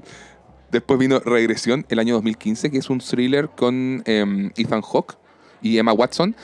[0.73, 5.17] Después vino Regresión, el año 2015, que es un thriller con eh, Ethan Hawke
[5.63, 6.35] y Emma Watson.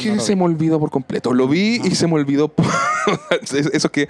[0.00, 0.38] Que No se vi.
[0.38, 1.34] me olvidó por completo.
[1.34, 2.48] Lo vi y se me olvidó.
[2.48, 2.66] por-
[3.72, 4.08] Eso que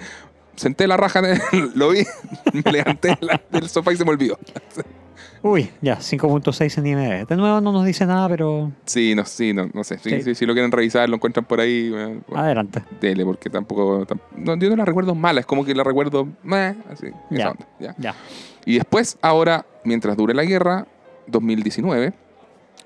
[0.55, 2.05] senté la raja, el- lo vi,
[2.53, 4.37] me levanté la- del sofá y se me olvidó.
[5.41, 7.27] Uy, ya, 5.6 en IMDb.
[7.27, 9.97] De nuevo no nos dice nada, pero Sí, no, sí, no, no sé.
[9.99, 10.21] Sí, Sí.
[10.21, 11.91] sí, si lo quieren revisar, lo encuentran por ahí.
[11.93, 12.81] eh, bueno, adelante.
[13.01, 14.05] Dele, porque tampoco.
[14.05, 16.27] tam- no, yo no la recuerdo mala, es como que la recuerdo.
[16.43, 17.49] meh, así, esa Ya.
[17.51, 17.95] onda, ya.
[17.97, 18.15] Ya.
[18.65, 20.87] Y después, ahora, mientras dure la guerra,
[21.27, 22.13] 2019.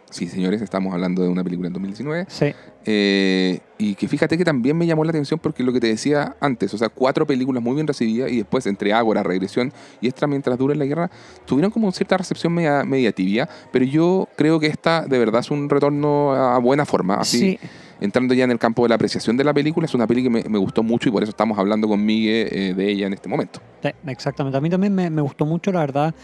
[0.10, 2.26] Sí, señores, estamos hablando de una película en 2019.
[2.30, 2.54] Sí.
[2.86, 6.38] eh, y que fíjate que también me llamó la atención porque lo que te decía
[6.40, 10.26] antes, o sea, cuatro películas muy bien recibidas y después entre Ágora, Regresión y esta
[10.26, 11.12] mientras dure la guerra,
[11.46, 15.52] tuvieron como cierta recepción media, media tibia, pero yo creo que esta de verdad es
[15.52, 17.16] un retorno a buena forma.
[17.16, 17.60] Así, Sí.
[18.00, 20.44] Entrando ya en el campo de la apreciación de la película, es una película que
[20.44, 23.14] me, me gustó mucho y por eso estamos hablando con Miguel eh, de ella en
[23.14, 23.60] este momento.
[23.84, 24.58] Sí, exactamente.
[24.58, 26.16] A mí también me, me gustó mucho, la verdad.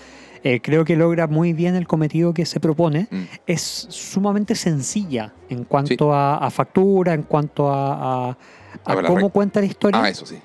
[0.46, 3.08] Eh, creo que logra muy bien el cometido que se propone.
[3.10, 3.22] Mm.
[3.48, 8.38] Es sumamente sencilla en cuanto a, a factura, en cuanto a, a-
[9.08, 10.36] cómo cuenta la historia, Ah, eso sí.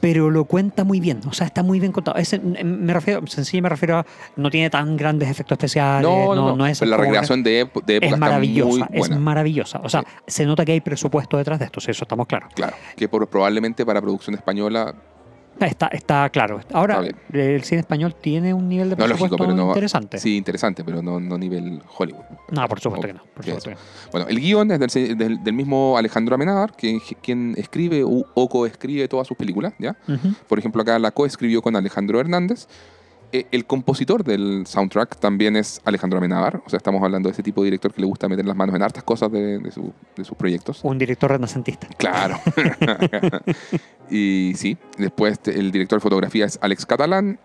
[0.00, 1.20] Pero lo cuenta muy bien.
[1.28, 2.16] O sea, está muy bien contado.
[2.16, 6.02] Es, me refiero, sencilla me refiero a no tiene tan grandes efectos especiales.
[6.08, 6.66] No, no, no.
[6.66, 9.80] es Pero la recreación de, ep- de época es está maravillosa, es maravillosa.
[9.84, 10.06] O sea, Sí.
[10.26, 12.50] se nota que hay presupuesto detrás de esto, sí, eso estamos claros.
[12.54, 14.94] Claro, que por- probablemente para producción española,
[15.60, 16.60] Está, está claro.
[16.72, 19.68] Ahora, Está el cine español tiene un nivel de no presupuesto lógico, pero no.
[19.68, 20.18] interesante.
[20.18, 22.24] Sí, interesante, pero no, no nivel Hollywood.
[22.50, 23.22] No, por supuesto que no.
[23.34, 23.80] Por supuesto que no.
[24.12, 28.48] Bueno, el guion es del, del- del mismo Alejandro Amenábar, quien, quien escribe u- o
[28.48, 29.96] coescribe todas sus películas, ¿ya?
[30.08, 30.34] Ujú.
[30.48, 32.66] Por ejemplo, acá la coescribió con Alejandro Hernández.
[33.32, 36.62] Eh, el compositor del soundtrack también es Alejandro Amenábar.
[36.66, 38.74] O sea, estamos hablando de ese tipo de director que le gusta meter las manos
[38.74, 40.80] en hartas cosas de, de su- de sus proyectos.
[40.82, 41.86] Un director renacentista.
[41.96, 42.40] Claro.
[44.10, 47.38] y sí, después el director de fotografía es Alex Catalán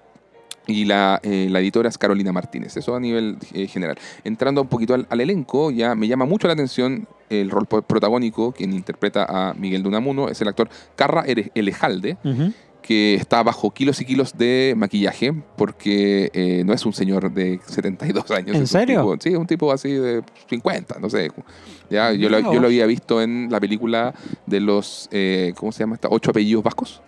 [0.68, 2.76] y la, eh, la editora es Carolina Martínez.
[2.76, 3.98] Eso a nivel eh, general.
[4.24, 8.52] Entrando un poquito al, al elenco, ya me llama mucho la atención el rol protagónico,
[8.52, 12.18] quien interpreta a Miguel Dunamuno, es el actor Carra Elejalde.
[12.86, 17.60] Que está bajo kilos y kilos de maquillaje, porque eh, no es un señor de
[17.66, 18.50] 72 años.
[18.50, 19.02] ¿En es un serio?
[19.02, 21.32] tipo- sí, es un tipo así de 50, no sé.
[21.90, 24.14] Ya, yo, lo, yo había visto en la película
[24.46, 26.10] de los, eh, ¿cómo se llama esta?
[26.12, 27.02] Ocho apellidos vascos.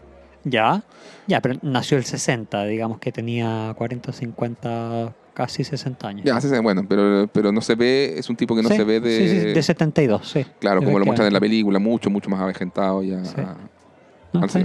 [0.44, 0.84] Ya.
[1.28, 6.26] Ya, pero nació el 60, digamos que tenía 40, 50, casi 60 años.
[6.26, 9.00] Ya, bueno, pero, pero no se ve, es un tipo que no Sí, se ve
[9.00, 9.18] de...
[9.20, 10.44] Sí, sí, de 72, sí.
[10.60, 13.22] Claro, como lo muestran en la película, mucho, mucho más avejentado ya.
[14.34, 14.60] Al sí.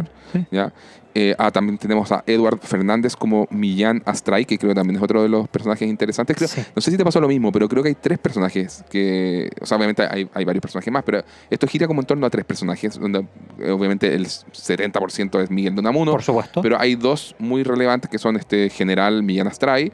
[0.51, 0.73] ¿ya?
[1.15, 5.03] Eh, ah, también tenemos a Edward Fernández como Millán Astray, que creo que también es
[5.03, 6.37] otro de los personajes interesantes.
[6.37, 6.63] Creo- Sí.
[6.75, 9.51] No sé si te pasó lo mismo, pero creo que hay tres personajes que...
[9.61, 12.31] O sea, obviamente hay, hay varios personajes más, pero esto gira como en torno a
[12.31, 13.27] tres personajes, donde
[13.59, 16.63] eh, obviamente el 70% es Miguel Donamuno, Por supuesto.
[16.63, 19.93] pero hay dos muy relevantes que son este general Millán Astray,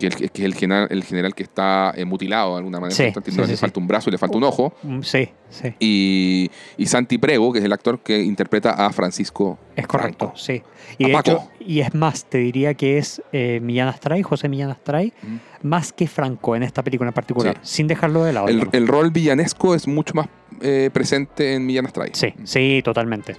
[0.00, 2.96] que, el- que es el general, el general que está eh, mutilado de alguna manera,
[2.96, 3.22] Sí, ¿no?
[3.44, 4.74] sí, le falta un brazo y le falta un ojo.
[4.82, 5.74] Mm, Sí, sí.
[5.78, 9.58] Y, y Santi Prego, que es el actor que interpreta a Francisco.
[9.76, 10.36] Es correcto, Franco.
[10.38, 10.62] sí.
[10.98, 11.30] Y, de A Paco.
[11.30, 15.36] hecho, y es más, te diría que es eh, Millán Astray, José Millán Astray, Mm.
[15.68, 18.48] más que Franco en esta película en particular, sin dejarlo de lado.
[18.48, 20.26] El, el rol villanesco es mucho más
[20.62, 22.10] eh, presente en Millán Astray.
[22.14, 23.34] Sí, sí, totalmente.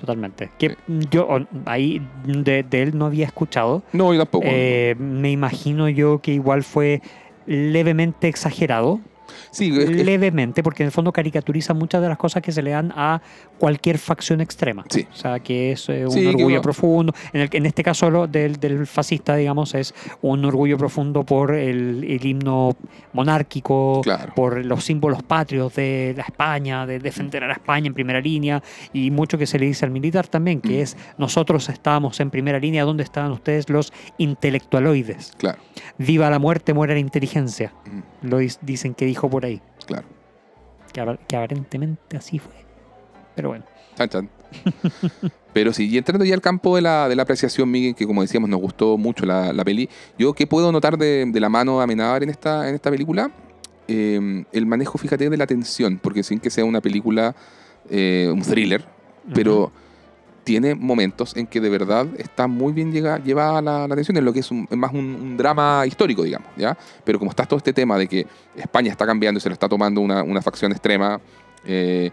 [0.00, 0.50] Totalmente.
[0.58, 0.76] Que
[1.10, 1.28] yo
[1.66, 3.82] ahí de, él no había escuchado.
[3.92, 4.46] No, yo tampoco.
[4.48, 7.02] Eh, me imagino yo que igual fue
[7.46, 9.00] levemente exagerado.
[9.50, 12.92] Sí, levemente, porque en el fondo caricaturiza muchas de las cosas que se le dan
[12.96, 13.20] a
[13.60, 14.84] cualquier facción extrema.
[14.88, 15.06] Sí.
[15.12, 17.12] O sea, que es eh, un orgullo profundo.
[17.34, 21.54] En, el, en este caso lo, del, del, fascista, digamos, es un orgullo profundo por
[21.54, 22.74] el, el himno
[23.12, 24.00] monárquico,
[24.34, 28.62] por los símbolos patrios de la España, de defender a la España en primera línea,
[28.94, 30.82] y mucho que se le dice al militar también, que mm.
[30.82, 35.34] es nosotros estamos en primera línea, ¿dónde están ustedes los intelectualoides?
[35.36, 35.58] Claro.
[35.98, 37.74] Viva la muerte, muera la inteligencia.
[37.84, 38.28] Mm.
[38.28, 39.60] Lo dicen que dijo por ahí.
[39.86, 40.06] Claro.
[40.92, 42.69] Que, aparentemente así fue.
[43.34, 43.64] Pero bueno.
[43.96, 44.28] Chan, chan.
[45.52, 48.22] Pero sí, y entrando ya al campo de la, de la apreciación, Miguel, que como
[48.22, 51.78] decíamos nos gustó mucho la, la peli, yo qué puedo notar de, de, la mano
[51.78, 53.30] de Amenábar en esta, en esta película,
[53.88, 57.34] em, el manejo, fíjate, de la tensión, porque sin que sea una película,
[57.88, 58.84] eh, un thriller,
[59.34, 59.72] pero
[60.44, 64.32] tiene momentos en que de verdad está muy bien llevada la, la atención en lo
[64.32, 66.76] que es, más un, drama histórico, digamos, ¿ya?
[67.04, 69.68] Pero como está todo este tema de que España está cambiando y se lo está
[69.68, 71.20] tomando una, una facción extrema,
[71.64, 72.10] eh,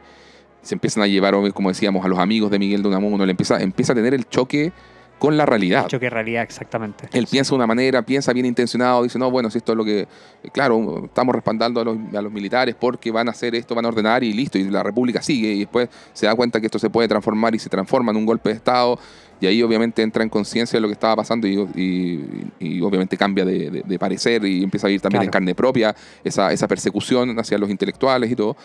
[0.68, 3.62] se empiezan a llevar, como decíamos, a los amigos de Miguel de Unamuno, le empieza,
[3.62, 4.74] empieza a tener el choque
[5.18, 5.84] con la realidad.
[5.86, 7.08] El choque realidad, exactamente.
[7.14, 9.86] Él piensa de una manera, piensa bien intencionado, dice, no, bueno, si esto es lo
[9.86, 10.10] que,
[10.52, 13.88] claro, estamos respaldando a los, a los, militares porque van a hacer esto, van a
[13.88, 16.90] ordenar y listo, y la República sigue, y después se da cuenta que esto se
[16.90, 19.00] puede transformar y se transforma en un golpe de Estado,
[19.40, 23.46] y ahí obviamente entra en conciencia de lo que estaba pasando y, y, obviamente cambia
[23.46, 27.58] de, de, parecer y empieza a ir también en carne propia esa, esa persecución hacia
[27.58, 28.58] los intelectuales y todo.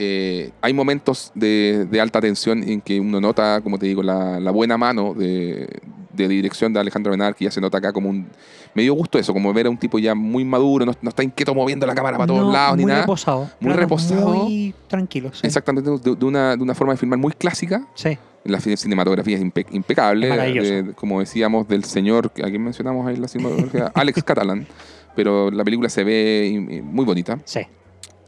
[0.00, 4.78] Eh, hay momentos de, alta tensión en que uno nota, como te digo, la, buena
[4.78, 5.68] mano de,
[6.14, 8.28] dirección de Alejandro Benar, que ya se nota acá como un...
[8.74, 11.52] Me dio gusto eso, como ver a un tipo ya muy maduro, no, está inquieto
[11.52, 13.00] moviendo la cámara para todos lados ni nada.
[13.00, 14.44] Reposado, muy reposado.
[14.44, 15.32] Muy tranquilo.
[15.42, 17.84] Exactamente, de, una, de una forma de filmar muy clásica.
[17.94, 18.16] Sí.
[18.44, 20.94] La cinematografía es impecable.
[20.94, 23.90] como decíamos, del señor, ¿a quién mencionamos ahí la cinematografía?
[23.94, 24.66] Alex Catalan.
[25.16, 27.40] Pero la película se ve muy bonita.
[27.44, 27.62] Sí.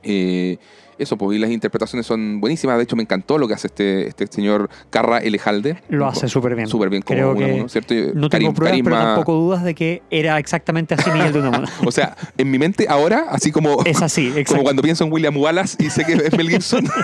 [0.02, 0.59] Eh,
[1.03, 2.77] eso, pues, y las interpretaciones son buenísimas.
[2.77, 5.83] De hecho, me encantó lo que hace este, este señor Carra Elejalde.
[5.89, 6.69] Lo hace súper bien.
[6.69, 7.95] Súper bien, como Creo ¿cierto?
[8.15, 11.69] No tengo pruebas, pero tampoco dudas de que era exactamente así Miguel de Unamuno.
[11.87, 13.83] o sea, en mi mente ahora, así como.
[13.85, 14.53] Es así, exacto.
[14.53, 16.85] Como cuando pienso en William Wallace y sé que es Mel Gibson.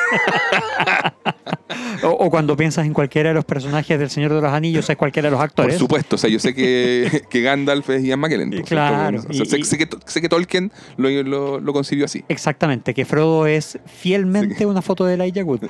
[2.10, 5.28] o, cuando piensas en cualquiera de los personajes del Señor de los Anillos, es cualquiera
[5.28, 5.74] de los actores.
[5.74, 8.50] Por supuesto, o sea, yo sé que, que Gandalf es Ian McKellen.
[8.62, 9.20] Claro.
[9.28, 12.24] O sea, sé, que, sé, que, Tolkien lo, lo, lo, concibió así.
[12.28, 15.62] Exactamente, que Frodo es fielmente una foto de Elijah Wood.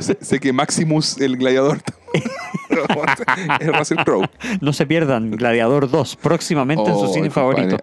[0.20, 2.05] sé, que Maximus, el gladiador, es
[3.60, 4.26] Russell Crowe.
[4.60, 7.76] No se pierdan Gladiador 2, próximamente en su cine favorito.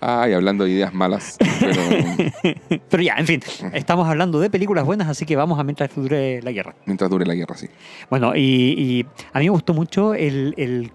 [0.00, 1.38] Ay, hablando de ideas malas.
[2.90, 3.02] Pero...
[3.02, 3.40] ya, en fin,
[3.72, 6.74] estamos hablando de películas buenas, así que vamos a mientras dure la guerra.
[6.86, 7.68] Mientras dure la guerra, sí.
[8.10, 10.92] Bueno, y, a mí me gustó mucho el,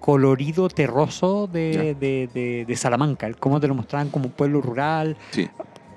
[0.00, 5.16] colorido terroso de, de, de, Salamanca, el cómo te lo mostraban como un pueblo rural.
[5.30, 5.48] Sí.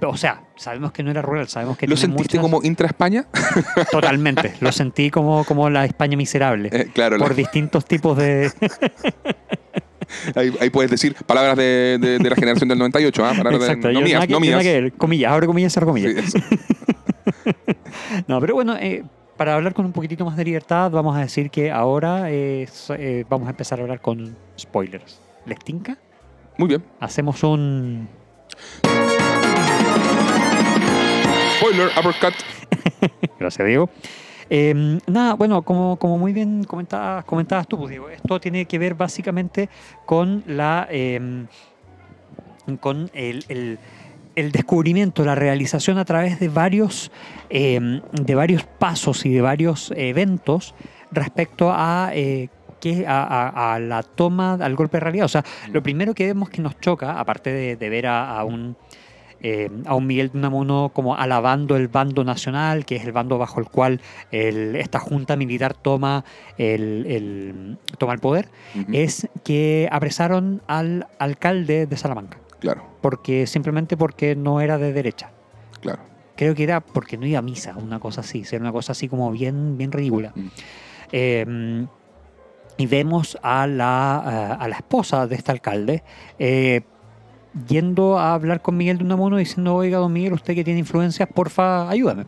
[0.08, 1.88] O sea, sabemos que no era rural, sabemos que...
[1.88, 3.28] ¿Lo sentiste como intra-España?
[3.92, 6.70] Totalmente, lo sentí como, como la España miserable.
[6.72, 7.18] Eh, claro.
[7.18, 8.52] Por distintos tipos de...
[10.36, 13.32] Ahí, puedes decir palabras de, de, la generación del 98, ¿ah?
[13.32, 14.92] Exacto, no mías, no mías.
[14.98, 16.34] comillas, abre comillas, cierra comillas.
[18.28, 19.04] no, pero bueno, eh,
[19.38, 22.68] para hablar con un poquitito más de libertad, vamos a decir que ahora eh,
[23.30, 25.22] vamos a empezar a hablar con spoilers.
[25.46, 25.98] ¿Les tinca?
[26.58, 26.84] Muy bien.
[27.00, 28.10] Hacemos un...
[31.62, 32.34] Spoiler, uppercut.
[33.39, 33.88] Gracias, Diego.
[34.50, 38.95] Em, nada, bueno, como, muy bien comentabas, comentabas tú, pues, digo, esto tiene que ver
[38.95, 39.69] básicamente
[40.08, 41.45] con la em,
[42.80, 43.78] con el,
[44.36, 47.12] descubrimiento, la realización a través de varios,
[47.52, 50.74] em, de varios pasos y de varios eventos
[51.12, 52.50] respecto a eh,
[53.06, 55.26] a, la toma, al golpe de realidad.
[55.26, 58.76] O sea, lo primero que vemos que nos choca, aparte de, ver a, un
[59.41, 63.38] eh, a un Miguel de Unamuno como alabando el bando nacional, que es el bando
[63.38, 64.01] bajo el cual
[64.32, 66.23] esta junta militar toma
[66.58, 68.49] el, toma el poder,
[68.91, 72.38] es que apresaron al alcalde de Salamanca.
[72.60, 72.84] Claro.
[73.01, 75.32] Porque, simplemente porque no era de derecha.
[75.82, 76.04] Claro.
[76.36, 79.08] Creo que era porque no iba a misa, una cosa así, era una cosa así
[79.08, 80.34] como bien, bien ridícula.
[81.12, 81.86] Eh,
[82.77, 86.04] y vemos a la, a la esposa de este alcalde
[86.39, 86.82] eh,
[87.68, 91.28] yendo a hablar con Miguel de Unamuno diciendo, oiga, don Miguel, usted que tiene influencias,
[91.34, 92.26] porfa, ayúdame.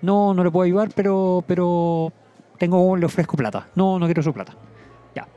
[0.00, 2.12] No, no le puedo ayudar, pero, pero
[2.58, 3.68] tengo, le ofrezco plata.
[3.74, 4.54] No, no quiero su plata.
[5.14, 5.28] Ya.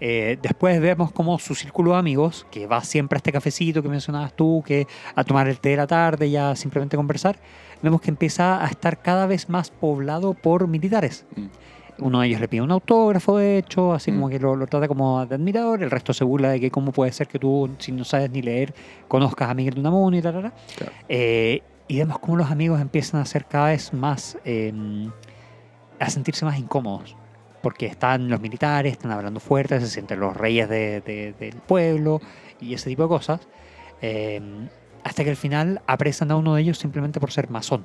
[0.00, 3.88] Eh, después vemos como su círculo de amigos, que va siempre a este cafecito que
[3.88, 7.38] mencionabas tú, que a tomar el té de la tarde y a simplemente conversar,
[7.82, 11.24] vemos que empieza a estar cada vez más poblado por militares.
[11.36, 11.46] Mm.
[11.98, 14.14] Uno de ellos le pide un autógrafo, de hecho, así Mm.
[14.14, 15.82] como que lo, lo trata como de admirador.
[15.82, 18.40] El resto se burla de que cómo puede ser que tú, si no sabes ni
[18.42, 18.74] leer,
[19.08, 20.32] conozcas a Miguel de Unamuno y tal.
[20.76, 20.92] Claro.
[21.08, 24.72] Eh, y vemos cómo los amigos empiezan a ser cada vez más, eh,
[26.00, 27.14] a sentirse más incómodos.
[27.62, 32.20] Porque están los militares, están hablando fuerte, se sienten los reyes de- de- del pueblo
[32.60, 33.40] y ese tipo de cosas.
[34.00, 34.40] Eh,
[35.04, 37.84] hasta que al final apresan a uno de ellos simplemente por ser masón.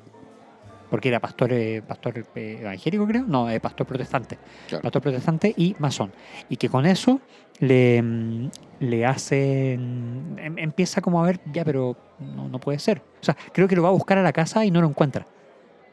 [0.89, 3.26] Porque era pastor, eh, pastor eh, evangélico, creo.
[3.28, 4.38] No, eh, pastor protestante.
[4.67, 4.82] Claro.
[4.84, 6.12] Pastor protestante y masón.
[6.50, 7.19] Y que con eso
[7.60, 8.50] le, mm,
[8.82, 10.36] le hacen.
[10.39, 13.02] em- empieza como a ver, ya, pero no, no puede ser.
[13.21, 15.26] O sea, creo que lo va a buscar a la casa y no lo encuentra.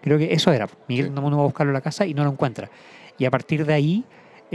[0.00, 0.68] Creo que eso era.
[0.88, 1.10] Miguel Sí.
[1.12, 2.70] Unamuno va a buscarlo a la casa y no lo encuentra.
[3.18, 4.04] Y a partir de ahí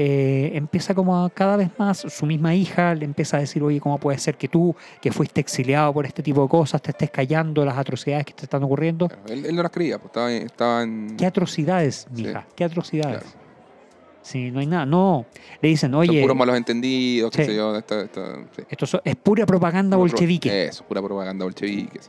[0.02, 3.82] eh, empieza como a cada vez más, su misma hija le empieza a decir, oye,
[3.82, 7.12] ¿cómo puede ser que tú, que fuiste exiliado por este tipo de cosas, te estés
[7.12, 9.10] callando las atrocidades que te están ocurriendo?
[9.10, 11.18] Claro, Él, él no las creía, pues estaba, estaba en...
[11.18, 12.24] ¿Qué atrocidades, Sí.
[12.24, 12.48] mija?
[12.56, 13.24] ¿Qué atrocidades?
[13.24, 13.40] Claro.
[14.22, 14.86] Sí, no hay nada.
[14.86, 15.26] No,
[15.62, 17.52] le dicen, Son oye, puros malos entendidos, qué Sí.
[17.52, 17.76] sé yo.
[17.76, 18.62] Esta, esta- sí.
[18.70, 20.66] esto es pura propaganda pro- bolchevique.
[20.68, 22.00] Eso, pura propaganda bolchevique.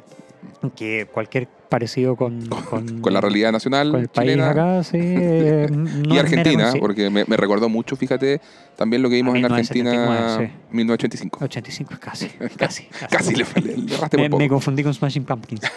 [0.76, 4.98] Que cualquier parecido con, con, Con la realidad nacional con el país chilena acá, sí.
[5.00, 8.40] eh, no y Argentina, porque me, me recordó mucho, fíjate,
[8.76, 11.44] también lo que vimos A en Argentina 1979, 1985.
[11.44, 12.26] 85 es casi,
[12.56, 12.86] casi.
[13.10, 15.60] Casi le, le, le Me, me confundí con Smashing Pumpkins.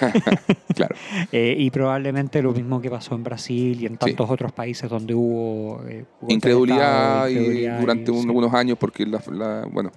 [0.73, 0.95] Claro.
[1.31, 5.13] Eh, y probablemente lo mismo que pasó en Brasil y en tantos otros países donde
[5.13, 9.91] hubo eh, Incredulidad, Estado, y incredulidad durante y- unos años, porque la, la- bueno,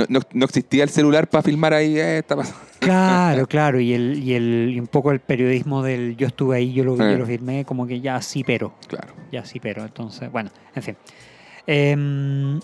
[0.00, 2.36] no, no- no existía el celular para filmar ahí, eh, está.
[2.80, 6.72] Claro, claro, y, el, y, el, y un poco el periodismo del yo estuve ahí,
[6.72, 7.12] yo lo vi, Eh.
[7.12, 9.12] yo lo firmé, como que ya sí, pero, Claro.
[9.30, 10.96] ya sí, pero, entonces, bueno, en fin.
[11.66, 12.58] Em,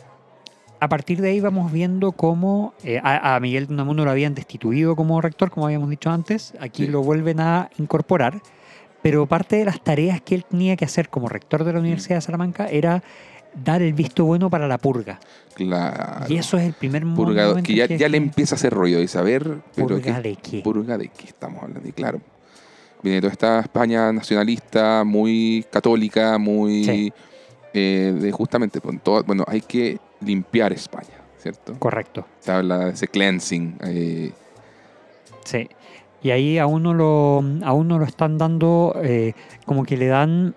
[0.80, 4.34] a partir de ahí vamos viendo cómo eh, a, a Miguel de Unamuno lo habían
[4.34, 6.90] destituido como rector, como habíamos dicho antes, aquí Sí.
[6.90, 8.40] lo vuelven a incorporar,
[9.02, 12.16] pero parte de las tareas que él tenía que hacer como rector de la Universidad
[12.16, 13.02] de Salamanca era
[13.64, 15.18] dar el visto bueno para la purga.
[15.54, 16.26] Claro.
[16.28, 18.72] Y eso es el primer Purga- momento que ya, en ya le empieza a hacer
[18.74, 19.42] rollo y saber,
[19.74, 20.60] pero ¿Purga ¿qué- de qué?
[20.62, 21.88] ¿Purga de qué estamos hablando?
[21.88, 22.20] Y claro,
[23.02, 26.84] viene toda esta España nacionalista, muy católica, muy...
[26.84, 27.12] Sí.
[27.72, 31.74] eh, de justamente, con todo, bueno, hay que limpiar España, ¿cierto?
[31.78, 32.26] Correcto.
[32.40, 33.76] Se habla de ese cleansing.
[33.84, 34.32] eh,
[35.44, 35.68] Sí.
[36.22, 40.54] Y ahí a uno lo, a uno lo están dando, eh, como que le dan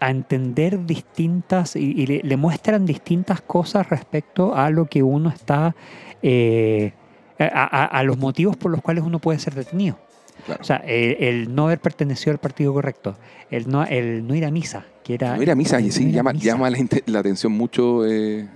[0.00, 5.28] a entender distintas y, y le, le muestran distintas cosas respecto a lo que uno
[5.30, 5.74] está,
[6.22, 6.92] eh,
[7.38, 9.98] a, a- a los motivos por los cuales uno puede ser detenido.
[10.46, 10.60] claro.
[10.60, 13.16] O sea, el, el no haber pertenecido al partido correcto,
[13.50, 15.36] el no, el no ir a misa, que era...
[15.36, 16.44] no ir a misa, y sí, no llama, misa.
[16.46, 16.70] llama
[17.06, 18.06] la atención mucho.
[18.06, 18.46] eh,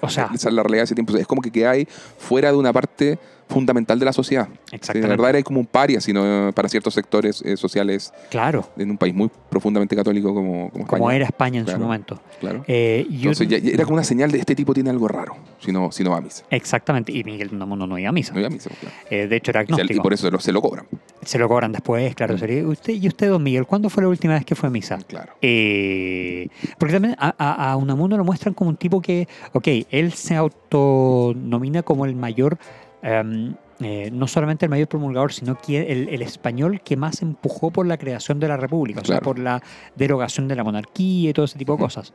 [0.00, 1.16] O sea, esa es la realidad de ese tiempo.
[1.16, 3.18] Es como que quedáis fuera de una parte
[3.48, 4.46] fundamental de la sociedad.
[4.48, 5.08] Sí, de exactamente.
[5.08, 9.14] verdad eres como un paria, sino para ciertos sectores eh, sociales claro, en un país
[9.14, 10.86] muy profundamente católico como, como España.
[10.98, 12.20] como era España en su momento.
[12.40, 12.64] Claro.
[12.66, 15.92] Eh, Entonces ya, era como una señal de este tipo tiene algo raro, si no,
[15.92, 16.44] si no va a misa.
[16.50, 18.32] Exactamente, y Miguel Unamuno no iba a misa.
[18.32, 18.96] No iba a misa, pues, claro.
[19.10, 20.00] Eh, de hecho, era Y, se- agnóstico.
[20.00, 20.86] y por eso se lo, se lo cobran.
[21.22, 22.34] Se lo cobran después, claro.
[22.36, 22.68] Mm.
[22.68, 24.98] Usted, ¿Y usted, don Miguel, cuándo fue la última vez que fue a misa?
[25.06, 25.32] Claro.
[25.42, 30.12] Eh, porque también a, a- a Unamuno lo muestran como un tipo que, ok, él
[30.12, 32.58] se autonomina como el mayor,
[33.04, 37.70] em, eh, no solamente el mayor promulgador, sino que el, el español que más empujó
[37.70, 39.62] por la creación de la república, o sea, por la
[39.96, 42.12] derogación de la monarquía y todo ese tipo de cosas.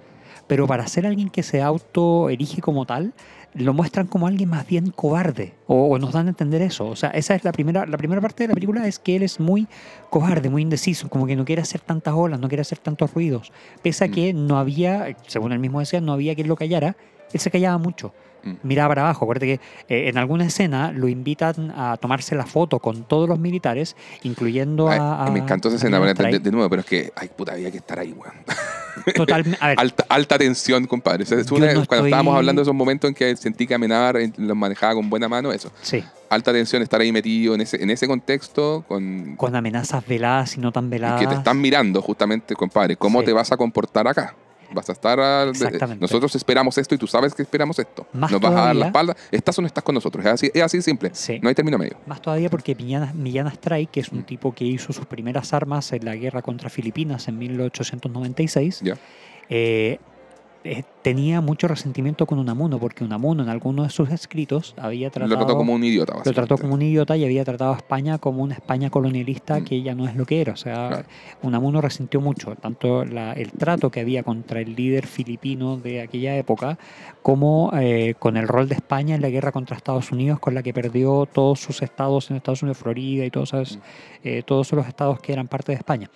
[0.48, 3.14] Pero para ser alguien que se auto erige como tal,
[3.54, 6.88] lo muestran como alguien más bien cobarde, o, o nos dan a entender eso.
[6.88, 9.24] O sea, esa es la primera, la primera parte de la película, es que él
[9.24, 9.68] es muy
[10.10, 13.52] cobarde, muy indeciso, como que no quiere hacer tantas olas, no quiere hacer tantos ruidos.
[13.84, 14.12] Pese a Mm.
[14.12, 16.96] que no había, según él mismo decía, no había quien lo callara,
[17.34, 18.14] él se callaba mucho.
[18.44, 18.54] Mm.
[18.64, 19.26] Miraba para abajo.
[19.26, 19.46] Acuérdate
[19.88, 23.96] que eh, en alguna escena lo invitan a tomarse la foto con todos los militares,
[24.24, 25.26] incluyendo Ay, a.
[25.26, 28.00] a- me encantó esa escena, de, nuevo, pero es que, ay, puta, había que estar
[28.00, 28.34] ahí, weón.
[29.16, 29.58] Totalmente.
[29.62, 31.24] A ver, Alta, alta tensión, compadre.
[31.24, 33.36] O sea, es Yo una- no Cuando estoy- estábamos hablando de esos momentos en que
[33.38, 35.72] sentí que Amenábar eh, los manejaba con buena mano, eso.
[35.82, 40.56] sí, Alta tensión, estar ahí metido en ese, en ese contexto con, con amenazas veladas
[40.58, 41.20] y no tan y veladas.
[41.22, 42.96] que te están mirando justamente, compadre.
[42.98, 43.26] ¿Cómo Sí.
[43.28, 44.36] te vas a comportar acá?
[44.74, 45.20] Vas a estar.
[45.20, 46.02] a- Exactamente.
[46.02, 48.06] nosotros esperamos esto y tú sabes que esperamos esto.
[48.14, 49.16] Más Nos vas a dar la espalda.
[49.32, 50.24] ¿Estás o no estás con nosotros?
[50.26, 51.10] Es así, es así simple.
[51.14, 51.40] Sí.
[51.42, 51.98] No hay término medio.
[52.06, 54.24] Más todavía porque Millán, Astray, que es un Mm.
[54.24, 58.96] tipo que hizo sus primeras armas en la guerra contra Filipinas en 1896, Ya.
[59.50, 60.00] eh,
[60.64, 65.30] eh, tenía mucho resentimiento con Unamuno, porque Unamuno en algunos de sus escritos había tratado...
[65.36, 68.18] Lo trató como un idiota, Lo trató como un idiota y había tratado a España
[68.18, 69.64] como una España colonialista Mm.
[69.64, 70.54] que ya no es lo que era.
[70.54, 71.04] O sea, Claro.
[71.42, 76.36] Unamuno resintió mucho, tanto la- el trato que había contra el líder filipino de aquella
[76.36, 76.78] época,
[77.22, 80.64] como eh, con el rol de España en la guerra contra Estados Unidos, con la
[80.64, 83.82] que perdió todos sus estados en Estados Unidos, Florida y todos, esos- Mm.
[84.26, 86.10] eh, todos los estados que eran parte de España.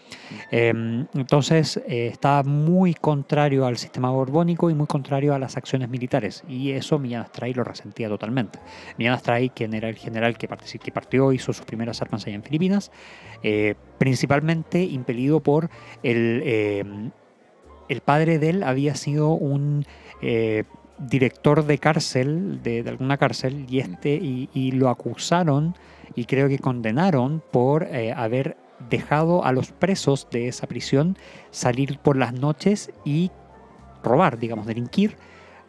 [0.51, 6.43] Eh, entonces, eh, estaba muy contrario al sistema borbónico muy contrario a las acciones militares.
[6.47, 8.59] Y eso Millán Astray lo resentía totalmente.
[8.97, 12.91] Millán Astray, quien era el general que, partió, hizo sus primeras armas allá en Filipinas,
[13.41, 15.69] eh, principalmente impelido por
[16.03, 16.83] el, eh,
[17.89, 19.85] el padre de él había sido un
[20.21, 20.63] eh,
[20.99, 25.75] director de cárcel, de, alguna cárcel, y, este, y, lo acusaron
[26.15, 28.57] y creo que condenaron por haber
[28.89, 31.17] dejado a los presos de esa prisión
[31.51, 33.31] salir por las noches y
[34.03, 35.15] robar, digamos, delinquir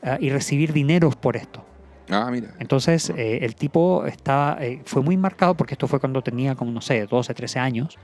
[0.03, 1.65] eh, y recibir dineros por esto.
[2.11, 2.49] Ah, mira.
[2.59, 6.71] Entonces, eh, el tipo estaba, eh, fue muy marcado, porque esto fue cuando tenía como,
[6.71, 7.97] no sé, 12, 13 años,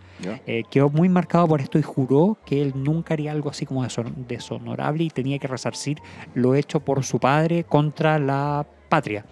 [0.46, 3.84] eh, quedó muy marcado por esto y juró que él nunca haría algo así como
[3.84, 5.98] deshon- deshonorable y tenía que resarcir
[6.34, 9.26] lo hecho por su padre contra la patria.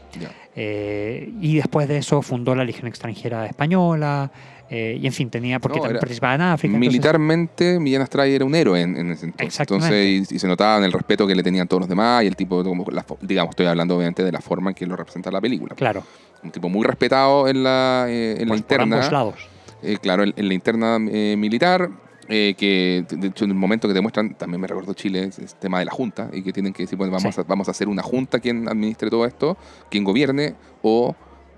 [1.41, 4.31] Y después de eso fundó la Legión Extranjera Española,
[4.71, 6.75] eh, y en fin, tenía, porque No, también participaba en África.
[6.77, 9.61] entonces- Militarmente, Millán Astray era un héroe en, en ese entonces.
[9.61, 12.27] Entonces, y, y se notaba en el respeto que le tenían todos los demás y
[12.27, 15.31] el tipo, como la digamos, estoy hablando obviamente de la forma en que lo representa
[15.31, 15.75] la película.
[15.75, 16.03] Claro,
[16.43, 18.97] Un tipo muy respetado en la, eh, en la por, por interna.
[18.97, 19.35] ambos lados.
[19.83, 21.89] Eh, claro, en, en la interna eh, militar,
[22.29, 25.39] eh, que de hecho en el momento que te muestran, también me recordó Chile, es,
[25.39, 27.41] es tema de la Junta, y que tienen que decir, bueno, vamos, Sí.
[27.41, 29.57] a, vamos a hacer una Junta quien administre todo esto,
[29.91, 31.17] quien gobierne, o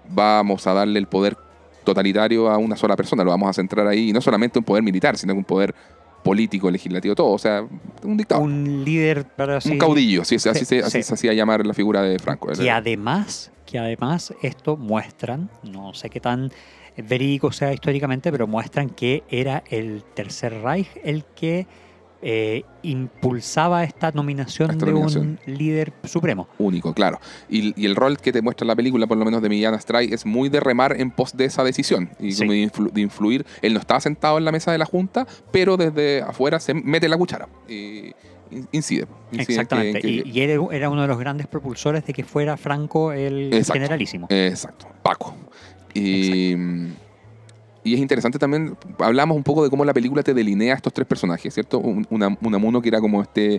[0.09, 1.37] vamos a darle el poder
[1.91, 4.83] totalitario a una sola persona, lo vamos a centrar ahí, y no solamente un poder
[4.83, 5.75] militar, sino que un poder
[6.23, 7.65] político, legislativo, todo, o sea,
[8.03, 8.45] un dictador.
[8.45, 11.03] Un, Un líder, pero así, caudillo, sí, así, Sí, se, así sí.
[11.03, 12.49] se hacía llamar la figura de Franco.
[12.49, 16.51] que además, que además esto muestran, no sé qué tan
[16.97, 21.67] verídico sea históricamente, pero muestran que era el Tercer Reich el que
[22.23, 25.39] eh, impulsaba esta nominación Esta de nominación.
[25.47, 26.49] un líder supremo.
[26.59, 27.19] único, claro.
[27.49, 30.13] Y, y el rol que te muestra la película, por lo menos de Millán Astray,
[30.13, 32.47] es muy de remar en pos de esa decisión y Sí.
[32.47, 33.47] de, influ- de influir.
[33.63, 37.09] Él no estaba sentado en la mesa de la Junta, pero desde afuera se mete
[37.09, 38.13] la cuchara y
[38.73, 38.73] incide.
[38.73, 40.01] incide en que- Exactamente.
[40.01, 43.53] que- y y él era uno de los grandes propulsores de que fuera Franco el
[43.55, 43.75] Exacto.
[43.75, 44.27] generalísimo.
[44.29, 45.35] Exacto, Paco.
[45.95, 46.55] Y,
[47.83, 50.93] y es interesante también, hablamos un poco de cómo la película te delinea a estos
[50.93, 51.79] tres personajes, ¿cierto?
[51.79, 53.55] Un, una, Unamuno que era como este,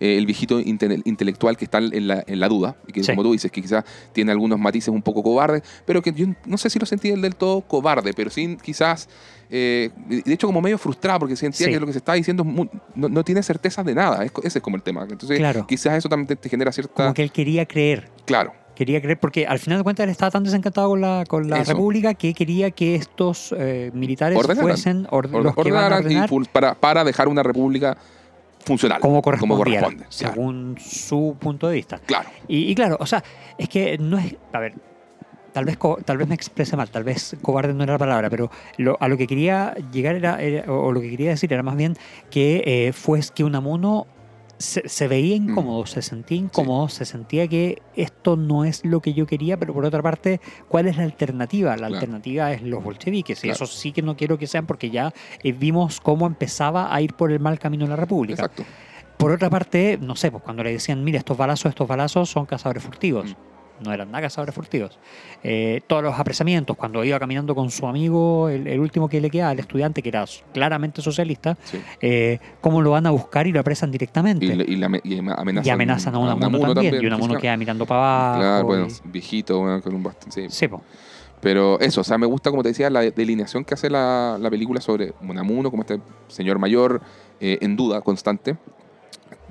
[0.00, 3.12] eh, el viejito inte- intelectual que está en la, en la duda, y que Sí.
[3.12, 6.56] como tú dices, que quizás tiene algunos matices un poco cobardes, pero que yo no
[6.58, 9.08] sé si lo sentí del todo cobarde, pero sí quizás,
[9.50, 11.72] eh, de hecho como medio frustrado, porque sentía Sí.
[11.72, 14.62] que lo que se está diciendo muy- no, no tiene certezas de nada, ese es
[14.62, 15.02] como el tema.
[15.08, 15.66] Entonces Claro.
[15.66, 16.94] quizás eso también te, te genera cierta...
[16.94, 18.08] Como que él quería creer.
[18.24, 18.52] Claro.
[18.76, 21.58] Quería creer, porque al final de cuentas él estaba tan desencantado con la, con la
[21.60, 21.72] Eso.
[21.72, 24.62] República que quería que estos eh, militares Ordenaran.
[24.62, 27.96] fuesen or- Or- los que van a y ordenar para, para dejar una república
[28.64, 29.00] funcional.
[29.00, 30.04] como correspondiera, corresponde.
[30.16, 30.34] Claro.
[30.34, 31.98] según su punto de vista.
[32.04, 32.28] Claro.
[32.48, 33.24] Y, y claro, o sea,
[33.58, 34.36] es que no es.
[34.52, 34.74] A ver,
[35.52, 38.50] tal vez, tal vez me exprese mal, tal vez cobarde no era la palabra, pero
[38.76, 41.76] lo- a lo que quería llegar era, era- o lo que quería decir era más
[41.76, 41.96] bien
[42.30, 44.06] que eh, fue que Unamuno
[44.58, 45.50] se, se veía Mm.
[45.50, 49.74] incómodo, se sentía incómodo, se sentía que esto no es lo que yo quería, pero
[49.74, 51.70] por otra parte, ¿cuál es la alternativa?
[51.72, 51.94] La Claro.
[51.96, 55.52] alternativa es los bolcheviques, y eso sí que no quiero que sean porque ya eh,
[55.52, 58.44] vimos cómo empezaba a ir por el mal camino la República.
[58.44, 58.64] Exacto.
[59.18, 62.46] Por otra parte, no sé, pues cuando le decían, mira, estos balazos, estos balazos son
[62.46, 63.30] cazadores furtivos.
[63.32, 63.55] Mm.
[63.84, 64.98] No eran nada cazadores furtivos.
[65.42, 69.28] Eh, todos los apresamientos, cuando iba caminando con su amigo, el, el último que le
[69.28, 70.24] queda, el estudiante que era
[70.54, 71.78] claramente socialista, Sí.
[72.00, 74.46] eh, cómo lo van a buscar y lo apresan Y, directamente.
[74.46, 74.82] le- y y
[75.18, 77.42] amenazan, y amenazan a Unamuno también, y Unamuno físicamente.
[77.42, 78.40] queda mirando para abajo.
[78.40, 80.32] Claro, bueno, viejito, bueno, con un bastón.
[80.32, 80.46] Sí.
[80.48, 80.82] Sí, po.
[81.42, 84.48] Pero eso, o sea, me gusta, como te decía, la delineación que hace la, la
[84.48, 87.02] película sobre Unamuno, como este señor mayor
[87.40, 88.56] eh, en duda constante,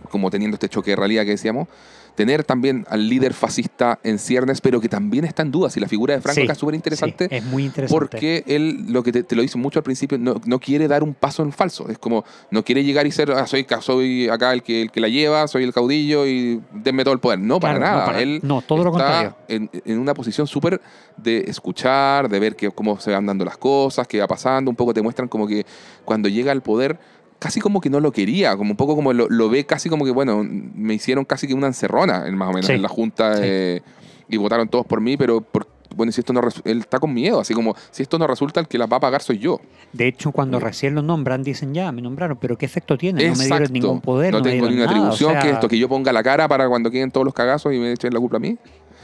[0.09, 1.67] como teniendo este choque de realidad que decíamos.
[2.15, 5.69] Tener también al líder fascista en ciernes, pero que también está en duda.
[5.69, 7.27] Si la figura de Franco Sí, acá es súper interesante.
[7.29, 7.99] sí, es muy interesante.
[7.99, 11.03] Porque él, lo que te, te lo dice mucho al principio, no, no quiere dar
[11.03, 11.89] un paso en falso.
[11.89, 15.01] Es como, no quiere llegar y ser, ah, soy, soy acá el que, el que
[15.01, 17.39] la lleva, soy el caudillo y denme todo el poder.
[17.39, 18.05] No, para no, nada.
[18.05, 19.35] para- él no, todo lo contrario.
[19.47, 20.79] En, en una posición súper
[21.17, 24.69] de escuchar, de ver que, cómo se van dando las cosas, qué va pasando.
[24.71, 25.65] Un poco te muestran como que
[26.05, 26.97] cuando llega al poder,
[27.39, 30.05] casi como que no lo quería, como un poco como lo, lo ve casi como
[30.05, 32.87] que, bueno, me hicieron casi que una encerrona, en más o menos, Sí, en la
[32.89, 33.35] junta.
[33.35, 33.41] sí.
[33.45, 33.81] eh,
[34.27, 37.39] y votaron todos por mí, pero por- bueno, si esto no él está con miedo,
[37.39, 39.61] así como si esto no resulta, el que las va a pagar soy yo.
[39.93, 43.25] De hecho, cuando recién lo nombran, dicen ya, me nombraron, pero ¿qué efecto tiene?
[43.29, 44.33] No me dieron ningún poder.
[44.33, 47.23] No, tengo ninguna atribución, que esto, que yo ponga la cara para cuando queden todos
[47.23, 48.57] los cagazos y me echen la culpa a mí.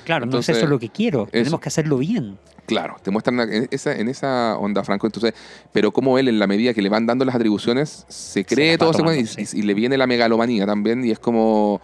[0.05, 1.27] Claro, no es eso lo que quiero.
[1.31, 2.37] Tenemos que hacerlo bien.
[2.65, 5.07] Claro, te muestran en esa, en esa onda, Franco.
[5.07, 5.33] Entonces,
[5.71, 9.13] pero como él, en la medida que le van dando las atribuciones, se cree todo
[9.13, 11.81] y, y, le viene la megalomanía también, y es como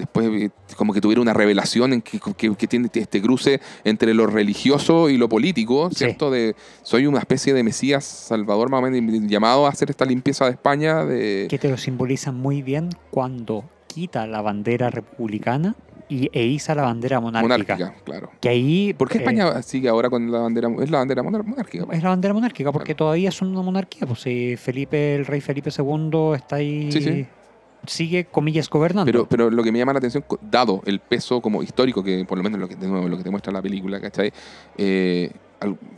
[0.00, 4.26] después eh, como que tuviera una revelación en que, que, tiene este cruce entre lo
[4.26, 6.30] religioso y lo político, ¿cierto?
[6.30, 10.46] De soy una especie de Mesías Salvador más o menos llamado a hacer esta limpieza
[10.46, 11.04] de España.
[11.04, 11.46] De...
[11.48, 15.76] Que te lo simboliza muy bien cuando quita la bandera republicana
[16.10, 17.74] y, e iza la bandera monárquica.
[17.74, 18.30] Monárquica, claro.
[18.40, 20.68] Que ahí, ¿Por qué eh, España sigue ahora con la bandera?
[20.82, 21.86] Es la bandera monárquica.
[21.90, 24.06] Es la bandera monárquica, porque todavía es una monarquía.
[24.06, 27.26] Pues si Felipe, el rey Felipe II está ahí.
[27.86, 29.10] Sigue, comillas, gobernando.
[29.10, 32.36] Pero, pero lo que me llama la atención, dado el peso como histórico, que por
[32.36, 34.30] lo menos lo que, de nuevo, lo que te muestra la película, ¿cachai?
[34.76, 35.30] Eh,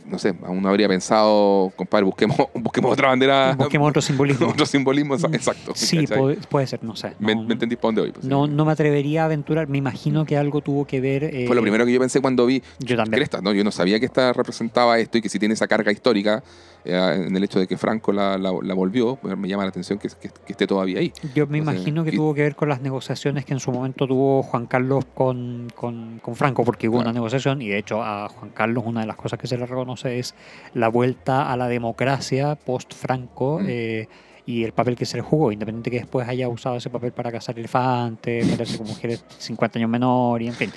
[0.05, 3.55] no sé, aún no habría pensado, compadre, busquemos, busquemos otra bandera.
[3.55, 4.47] Busquemos otro simbolismo.
[4.49, 5.71] otro simbolismo, mm, exacto.
[5.75, 6.05] Sí,
[6.49, 7.13] puede, ser, no sé.
[7.19, 8.11] ¿Me, ¿me entendís para dónde voy?
[8.11, 11.29] Pues, no, no me atrevería a aventurar, me imagino que algo tuvo que ver.
[11.47, 13.19] Fue lo eh, primero que yo pensé cuando vi yo también.
[13.19, 13.53] Cresta, ¿no?
[13.53, 16.43] Yo no sabía que esta representaba esto y que si tiene esa carga histórica eh,
[16.85, 20.09] en el hecho de que Franco la, la, volvió, pues, me llama la atención que,
[20.09, 21.13] que, esté todavía ahí.
[21.33, 24.43] Yo me imagino que, tuvo que ver con las negociaciones que en su momento tuvo
[24.43, 28.51] Juan Carlos con, con, con Franco, porque hubo una negociación y de hecho a Juan
[28.51, 30.35] Carlos una de las cosas que se le reconoce es
[30.73, 33.59] la vuelta a la democracia post-Franco.
[33.61, 33.65] Mm.
[33.67, 34.07] Eh,
[34.45, 37.31] y el papel que se le jugó, independiente que después haya usado ese papel para
[37.31, 40.71] cazar elefantes, meterse con mujeres 50 años menor y en fin.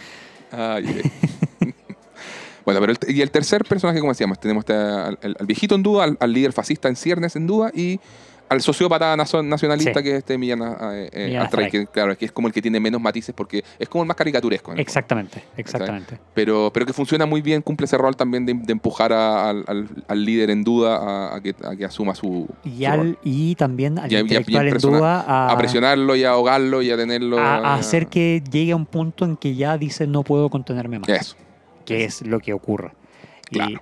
[2.67, 6.33] bueno, pero y el tercer personaje, como decíamos, tenemos al, viejito en duda, al, al,
[6.33, 7.99] líder fascista en ciernes en duda y
[8.49, 10.63] al sociópata nacionalista que es este Millán,
[10.93, 14.03] eh, eh que claro, que es como el que tiene menos matices porque es como
[14.03, 14.73] el más caricaturesco.
[14.75, 16.19] Exactamente, exactamente.
[16.35, 19.65] Pero, pero que funciona muy bien, cumple ese rol también de, empujar al,
[20.09, 24.13] al, líder en duda a, que, a que, asuma su, y, al, y también al
[24.13, 27.39] intelectual en duda a, presionarlo y a ahogarlo y a tenerlo...
[27.39, 31.09] A, hacer que llegue a un punto en que ya dice no puedo contenerme más.
[31.09, 31.37] Eso.
[31.87, 32.93] Que es lo que ocurre.
[33.51, 33.81] Claro.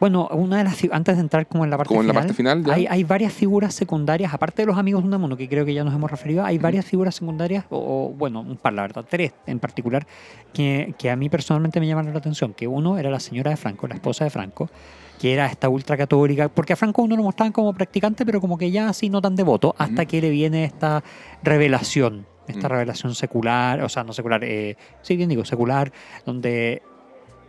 [0.00, 2.20] Bueno, una de las antes de entrar como en la parte como final, en la
[2.20, 5.64] parte final hay, hay, varias figuras secundarias, aparte de los amigos de Unamuno, que creo
[5.64, 9.04] que ya nos hemos referido, hay varias figuras secundarias, o, bueno, un par, la verdad,
[9.08, 10.06] tres en particular,
[10.52, 12.54] que, que, a mí personalmente me llaman la atención.
[12.54, 14.70] Que uno era la señora de Franco, la esposa de Franco,
[15.18, 18.70] que era esta ultracatólica, porque a Franco uno lo mostraban como practicante, pero como que
[18.70, 21.02] ya así no tan devoto, hasta que le viene esta
[21.42, 25.92] revelación, esta revelación secular, o sea, no secular, eh, sí, bien digo, secular,
[26.24, 26.82] donde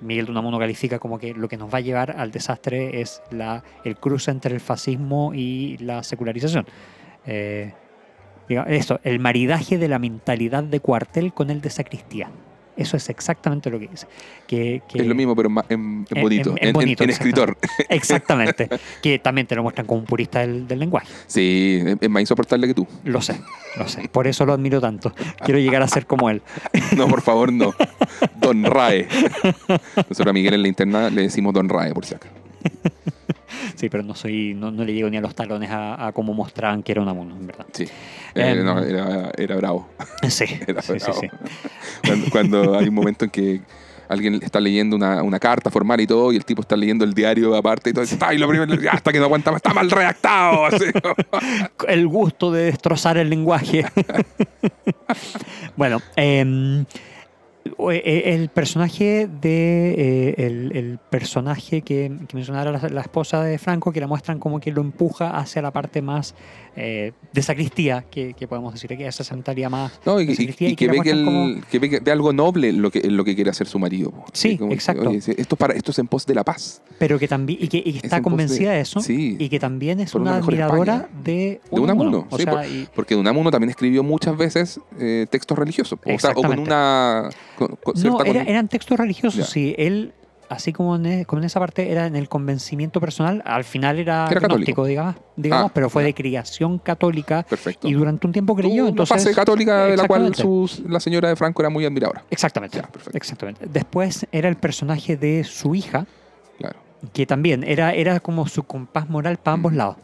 [0.01, 3.21] Miguel de Unamuno califica como que lo que nos va a llevar al desastre es
[3.31, 6.65] la, el cruce entre el fascismo y la secularización.
[7.25, 7.73] Eh,
[8.67, 12.31] esto, el maridaje de la mentalidad de cuartel con el de sacristía.
[12.79, 14.07] Eso es exactamente lo que dice.
[14.47, 17.57] Que, es lo mismo, pero en, bonito, en, escritor.
[17.89, 18.69] Exactamente.
[19.03, 21.07] que también te lo muestran como un purista del, lenguaje.
[21.27, 22.87] Sí, es más insoportable que tú.
[23.03, 23.37] Lo sé,
[23.77, 24.07] lo sé.
[24.07, 25.13] Por eso lo admiro tanto.
[25.43, 26.41] Quiero llegar a ser como él.
[26.95, 27.73] no, por favor, no.
[28.37, 29.09] Don Rae.
[29.97, 32.33] Nosotros a Miguel en la interna le decimos Don Rae, por si acaso.
[33.75, 36.91] Sí, pero no soy, no, le llego ni a los talones a, cómo mostraban que
[36.91, 37.65] era una mono, en verdad.
[37.73, 37.83] Sí.
[37.83, 37.89] Eh,
[38.35, 38.67] em,
[39.37, 39.89] era, bravo.
[40.23, 40.45] Sí,
[40.81, 41.27] sí, sí,
[42.31, 43.61] Cuando, hay un momento en que
[44.09, 47.55] alguien está leyendo una, carta formal y todo, y el tipo está leyendo el diario
[47.55, 50.67] aparte y todo, y lo primero, hasta que no aguanta está mal redactado.
[51.87, 53.85] el gusto de destrozar el lenguaje.
[55.77, 56.85] bueno, eh,
[57.89, 64.07] el personaje de eh, el, personaje que, que mencionaba la, esposa de Franco que la
[64.07, 66.35] muestran como que lo empuja hacia la parte más
[66.81, 71.01] eh, de sacristía que, podemos decir que esa sentaría más no, y, que, ve
[71.69, 75.11] que, ve algo noble lo que lo que quiere hacer su marido sí exacto.
[75.11, 76.81] esto para esto es en pos de la paz.
[76.97, 81.09] Pero que también y que, está convencida de, eso y que también es una, admiradora
[81.23, 84.79] de, de Unamuno, sí, porque Unamuno también escribió muchas veces
[85.29, 87.29] textos religiosos o, o con una
[88.03, 89.75] no, eran textos religiosos, sí.
[89.77, 90.13] Él,
[90.49, 93.99] así como en, e, como en, esa parte era en el convencimiento personal, al final
[93.99, 97.43] era, católico, digamos, digamos ah, pero fue de criación católica.
[97.43, 97.87] Perfecto.
[97.87, 98.83] Y durante un tiempo creyó.
[98.83, 100.33] Una entonces, fase católica de la cual
[100.87, 102.23] la señora de Franco era muy admiradora.
[102.29, 102.81] Exactamente.
[103.13, 103.65] exactamente.
[103.71, 106.05] Después era el personaje de su hija.
[107.13, 109.95] Que también era, era como su compás moral para ambos lados.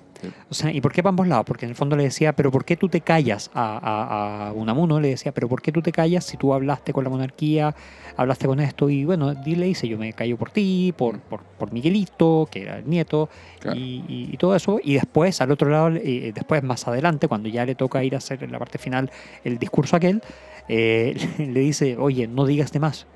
[0.49, 1.45] O sea, ¿y por qué para ambos lados?
[1.45, 4.99] Porque en el fondo le decía, pero ¿por qué tú te callas a, a, Unamuno?
[4.99, 7.75] Le decía, pero ¿por qué tú te callas si tú hablaste con la monarquía,
[8.15, 8.89] hablaste con esto?
[8.89, 12.77] Y bueno, dile, dice, yo me callo por ti, por, por, por Miguelito, que era
[12.77, 13.29] el nieto,
[13.73, 14.79] y, todo eso.
[14.83, 18.17] Y después, al otro lado, eh, después más adelante, cuando ya le toca ir a
[18.17, 19.09] hacer en la parte final
[19.43, 20.21] el discurso aquel,
[20.67, 23.07] eh, le dice, oye, no digas de más.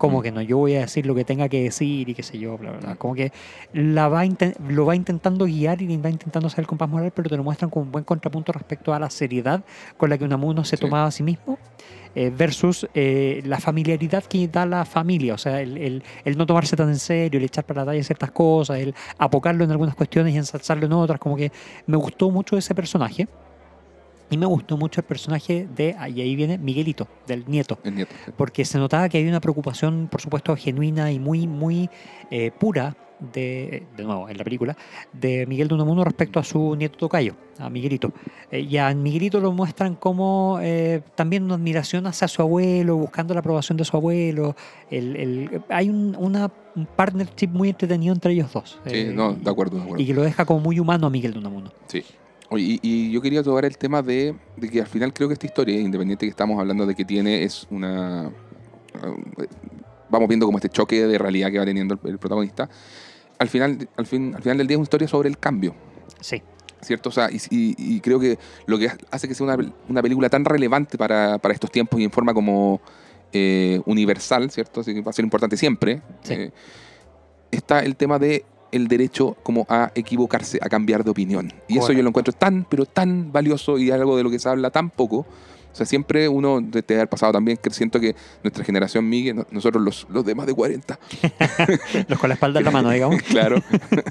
[0.00, 2.38] Como que no, yo voy a decir lo que tenga que decir y qué sé
[2.38, 2.96] yo, bla, bla, bla.
[2.96, 3.32] Como que
[3.74, 4.22] la va
[4.66, 7.70] lo va intentando guiar y va intentando hacer el compás moral, pero te lo muestran
[7.70, 9.62] como un buen contrapunto respecto a la seriedad
[9.98, 11.58] con la que Unamuno se tomaba a sí mismo.
[12.14, 16.46] Eh, versus eh, la familiaridad que da la familia, o sea, el, el, el, no
[16.46, 19.94] tomarse tan en serio, el echar para la talla ciertas cosas, el apocarlo en algunas
[19.94, 21.52] cuestiones y ensalzarlo en otras, como que
[21.86, 23.28] me gustó mucho ese personaje.
[24.30, 27.78] Y me gustó mucho el personaje de, y ahí viene Miguelito, del nieto.
[28.36, 31.90] Porque se notaba que hay una preocupación, por supuesto, genuina y muy, muy
[32.30, 34.76] eh, pura, de, de nuevo, en la película,
[35.12, 38.12] de Miguel de Unamuno respecto a su nieto Tocayo, a Miguelito.
[38.50, 43.34] Eh, y a Miguelito lo muestran como eh, también una admiración hacia su abuelo, buscando
[43.34, 44.56] la aprobación de su abuelo.
[44.90, 46.50] El, el, hay un, una
[46.96, 48.80] partnership muy entretenido entre ellos dos.
[48.86, 50.02] Sí, no, de acuerdo, de acuerdo.
[50.02, 51.72] Y que lo deja como muy humano a Miguel de Unamuno.
[51.88, 52.04] Sí.
[52.56, 54.34] Y, yo quería tocar el tema de,
[54.70, 57.66] que al final creo que esta historia, independiente que estamos hablando de que tiene, es
[57.70, 58.30] una...
[58.94, 59.46] Eh,
[60.08, 62.68] vamos viendo como este choque de realidad que va teniendo el, protagonista.
[63.38, 65.74] Al final, al, fin, al final del día es una historia sobre el cambio.
[66.20, 66.42] Sí.
[66.80, 67.10] ¿Cierto?
[67.10, 69.56] O sea, y, creo que lo que hace que sea
[69.88, 72.80] una, película tan relevante para, estos tiempos y en forma como
[73.32, 74.80] eh, universal, ¿cierto?
[74.80, 76.02] Así que va a ser importante siempre.
[76.28, 76.50] Eh,
[77.52, 81.52] está el tema de el derecho como a equivocarse, a cambiar de opinión.
[81.68, 84.48] Y eso yo lo encuentro tan, pero tan valioso y algo de lo que se
[84.48, 85.26] habla tan poco
[85.72, 89.82] o sea, siempre uno, desde haber pasado también, que siento que nuestra generación, Miguel, nosotros
[89.82, 90.98] los, los de más de 40.
[92.08, 93.22] los con la espalda en la mano, digamos.
[93.22, 93.62] claro.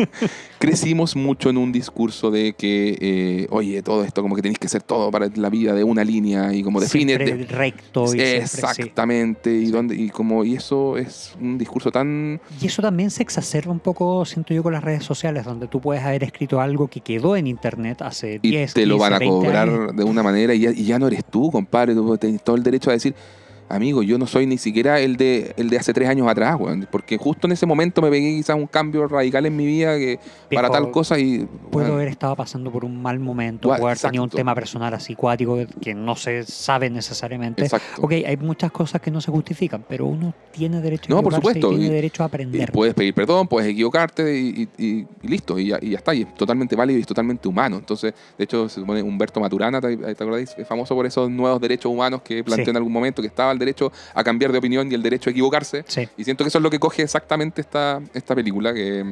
[0.60, 4.68] Crecimos mucho en un discurso de que, eh, oye, todo esto, como que tenéis que
[4.68, 7.18] hacer todo para la vida de una línea y como define.
[7.18, 8.14] recto.
[8.14, 9.54] Y exactamente.
[9.54, 12.40] y, dónde, y, como, y eso es un discurso tan.
[12.62, 15.82] Y eso también se exacerba un poco, siento yo, con las redes sociales, donde tú
[15.82, 19.20] puedes haber escrito algo que quedó en internet hace 10 Y te lo van a
[19.20, 22.64] cobrar de una manera y y ya no eres tú compadre, tú tienes todo el
[22.64, 23.14] derecho a decir,
[23.70, 26.58] amigo, yo no soy ni siquiera el de, el de hace tres años atrás,
[26.92, 30.20] porque justo en ese momento me pegué quizás un cambio radical en mi vida que
[30.54, 31.48] para tal cosa y...
[31.72, 35.16] Puedo haber estado pasando por un mal momento, puedo haber tenido un tema personal así
[35.16, 37.64] cuático que no se sabe necesariamente.
[37.64, 38.02] Exacto.
[38.02, 41.36] Ok, hay muchas cosas que no se justifican, pero uno tiene derecho a no, por
[41.36, 41.70] supuesto.
[41.70, 42.72] tiene derecho a aprender.
[42.72, 47.02] puedes pedir perdón, puedes equivocarte y, listo, y ya, está, y es totalmente válido y
[47.02, 47.78] es totalmente humano.
[47.78, 50.56] Entonces, de hecho, se supone Humberto Maturana, ¿te, acordáis?
[50.58, 53.92] Es famoso por esos nuevos derechos humanos que planteó en algún momento, que estaba derecho
[54.14, 55.86] a cambiar de opinión y el derecho a equivocarse.
[56.18, 59.06] Y siento que eso es lo que coge exactamente esta, esta película, que,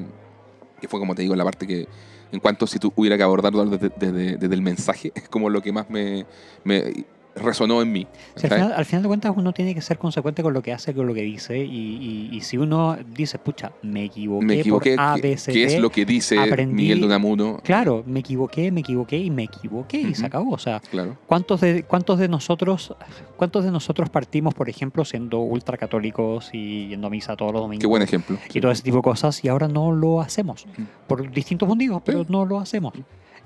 [0.82, 1.88] que fue, como te digo, la parte que,
[2.32, 5.72] en cuanto si tú hubiera que abordarlo desde, desde el mensaje, es como lo que
[5.72, 6.26] más me,
[6.64, 7.06] me
[7.38, 8.08] resonó en mí.
[8.36, 11.14] al, final, de cuentas uno tiene que ser consecuente con lo que hace, con lo
[11.14, 16.06] que dice, y, si uno dice, pucha, me equivoqué, me equivoqué ¿qué, es lo que
[16.06, 17.60] dice Miguel Dunamuno?
[17.64, 20.52] Claro, me equivoqué, me equivoqué y me equivoqué y se acabó.
[20.52, 21.18] O sea, claro.
[21.26, 22.96] ¿cuántos, de, ¿cuántos de nosotros
[23.36, 27.82] cuántos de nosotros partimos, por ejemplo, siendo ultracatólicos y yendo a misa todos los domingos?
[27.82, 28.38] Qué buen ejemplo.
[28.54, 30.66] Y todo ese tipo de cosas, y ahora no lo hacemos,
[31.08, 32.94] por distintos motivos, pero no lo hacemos.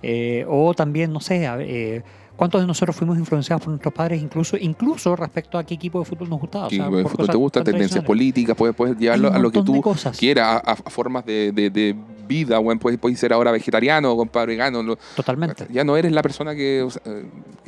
[0.03, 2.01] Eh, o también, no sé, eh,
[2.35, 6.05] ¿Cuántos de nosotros fuimos influenciados por nuestros padres, incluso incluso respecto a qué equipo de
[6.05, 6.69] fútbol nos gustaba?
[6.69, 7.63] ¿Qué equipo de fútbol te gusta?
[7.63, 9.81] Tendencias políticas, puedes, puedes llevarlo a lo que tú
[10.17, 11.95] quieras, a, formas de, de,
[12.27, 12.57] vida.
[12.59, 14.97] Bueno, puedes, puedes, ser ahora vegetariano, compadre, vegano.
[15.15, 15.67] Totalmente.
[15.69, 16.87] Ya no eres la persona que,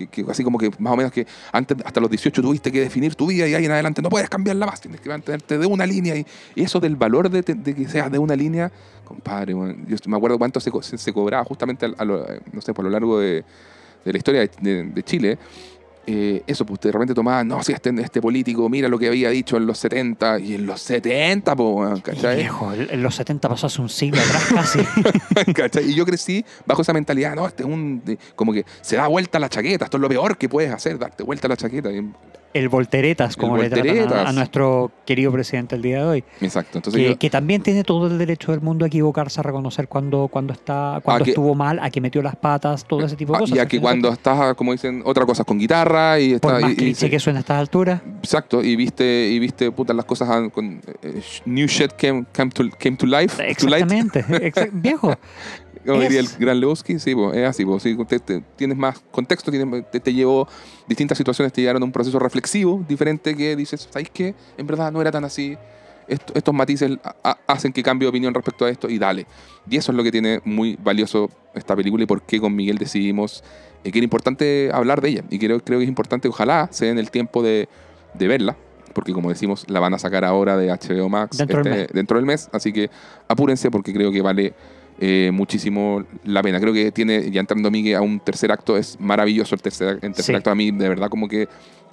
[0.09, 3.13] que, así como que más o menos que antes, hasta los 18 tuviste que definir
[3.15, 5.85] tu vida y ahí en adelante no puedes cambiarla más, tienes que mantenerte de una
[5.85, 6.15] línea.
[6.15, 8.71] Y, eso del valor de, que seas de una línea,
[9.03, 12.89] compadre, yo me acuerdo cuánto se, se, cobraba justamente a, lo, no sé, por lo
[12.89, 13.43] largo de
[14.03, 15.37] de la historia de, Chile,
[16.05, 19.29] eh, eso, pues de repente tomaba, no, si este, este político, mira lo que había
[19.29, 22.37] dicho en los 70, y en los 70, pues, ¿cachai?
[22.37, 24.79] Viejo, en los 70 pasó hace un siglo atrás casi.
[25.53, 25.89] ¿cachai?
[25.89, 28.03] Y yo crecí bajo esa mentalidad, no, este es un,
[28.35, 31.23] como que se da vuelta la chaqueta, esto es lo peor que puedes hacer, darte
[31.23, 31.89] vuelta la chaqueta
[32.53, 36.23] el volteretas, como le tratan a, nuestro querido presidente el día de hoy.
[36.41, 36.81] Exacto.
[37.19, 40.99] que, también tiene todo el derecho del mundo a equivocarse, a reconocer cuando, cuando, está,
[41.03, 43.57] cuando estuvo mal, a que metió las patas, todo ese tipo de cosas.
[43.57, 46.59] Y a que cuando estás, como dicen, otra cosa con guitarra y está.
[46.59, 48.01] Por y, que suena a estas alturas.
[48.19, 48.63] Exacto.
[48.63, 53.05] Y viste, y viste puta, las cosas con eh, new shit came, to, came to
[53.05, 53.41] life.
[53.45, 54.23] Exactamente.
[54.73, 55.15] viejo.
[55.85, 57.65] Como diría el gran Lewski, sí, es así,
[58.55, 60.47] tienes más contexto, tienes, te, llevó
[60.87, 64.33] distintas situaciones, te llevaron a un proceso reflexivo diferente que dices, ¿sabes qué?
[64.57, 65.57] En verdad no era tan así.
[66.07, 66.91] estos matices
[67.47, 69.25] hacen que cambie de opinión respecto a esto y dale.
[69.69, 72.77] Y eso es lo que tiene muy valioso esta película y por qué con Miguel
[72.77, 73.43] decidimos
[73.83, 75.23] eh, que era importante hablar de ella.
[75.29, 77.67] Y creo, creo que es importante, ojalá se den el tiempo de,
[78.13, 78.55] de verla,
[78.93, 81.93] porque como decimos, la van a sacar ahora de HBO Max dentro, del, este, mes.
[81.93, 82.49] dentro del mes.
[82.53, 82.89] Así que
[83.27, 84.53] apúrense porque creo que vale
[84.99, 86.59] eh, muchísimo la pena.
[86.59, 89.99] Creo que tiene, ya entrando a mí, a un tercer acto es maravilloso el tercer,
[90.01, 90.51] el tercer acto.
[90.51, 91.47] A mí, de verdad, como que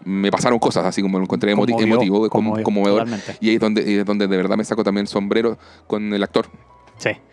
[0.05, 3.07] me pasaron cosas así como lo encontré emotivo, como, conmovedor.
[3.41, 6.23] Y ahí es donde, es donde de verdad me saco también el sombrero con el
[6.23, 6.47] actor.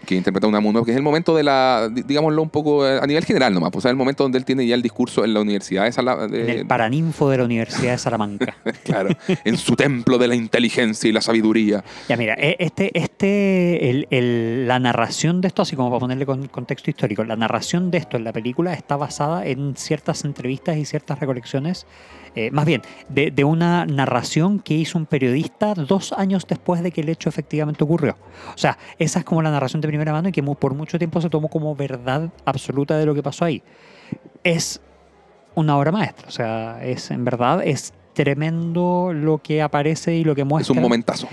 [0.05, 3.05] Que interpreta una Unamuno, que es el momento de la, digámoslo un poco eh, a
[3.05, 5.41] nivel general nomás, pues es el momento donde él tiene ya el discurso en la
[5.41, 6.36] Universidad de Salamanca.
[6.36, 8.55] En el paraninfo de la Universidad de Salamanca.
[8.84, 9.09] claro,
[9.43, 11.84] en su templo de la inteligencia y la sabiduría.
[12.07, 16.47] Ya mira, e, este, este, el, la narración de esto, así como para ponerle con,
[16.47, 20.86] contexto histórico, la narración de esto en la película está basada en ciertas entrevistas y
[20.86, 21.86] ciertas recolecciones
[22.38, 27.02] eh, más bien, de, una narración que hizo un periodista dos años después de que
[27.02, 28.16] el hecho efectivamente ocurrió.
[28.54, 31.20] O sea, esa es como la narración de primera mano y que por mucho tiempo
[31.20, 33.64] se tomó como verdad absoluta de lo que pasó ahí.
[34.44, 34.82] Es
[35.56, 40.36] una obra maestra, o sea, es en verdad, es tremendo lo que aparece y lo
[40.36, 40.74] que muestra.
[40.74, 41.28] Es un momentazo.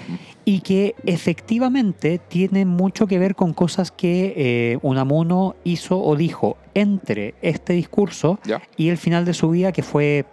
[0.47, 6.57] Y que efectivamente tiene mucho que ver con cosas que eh, Unamuno hizo o dijo
[6.73, 8.39] entre este discurso
[8.79, 10.25] y el final de su vida, que fue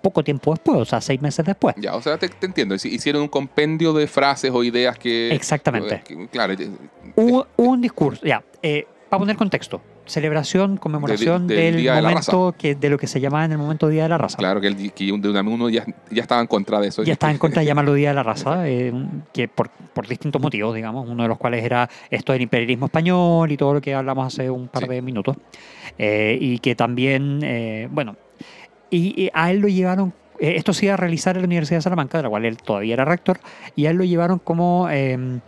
[0.00, 1.74] poco tiempo después, o sea, seis meses después.
[1.78, 2.74] Ya, o sea, te, entiendo.
[2.74, 5.32] Hicieron un compendio de frases o ideas que.
[5.32, 6.02] Exactamente.
[6.30, 6.54] claro.
[7.16, 9.80] Hubo, un discurso, ya, eh, para poner contexto.
[10.06, 14.08] Celebración, conmemoración del, momento que, de lo que se llamaba en el momento Día de
[14.08, 14.38] la Raza.
[14.38, 17.04] Claro, que, el, que uno ya, ya estaba en contra de eso.
[17.04, 18.92] Ya estaba en contra de llamarlo Día de la Raza, eh,
[19.32, 23.52] que por, por, distintos motivos, digamos, uno de los cuales era esto del imperialismo español
[23.52, 25.36] y todo lo que hablamos hace un par de minutos.
[25.96, 28.16] Eh, y que también, bueno,
[28.90, 31.82] y, a él lo llevaron, eh, esto se iba a realizar en la Universidad de
[31.82, 33.40] Salamanca, de la cual él todavía era rector,
[33.76, 34.88] y a él lo llevaron como...
[34.90, 35.40] Em,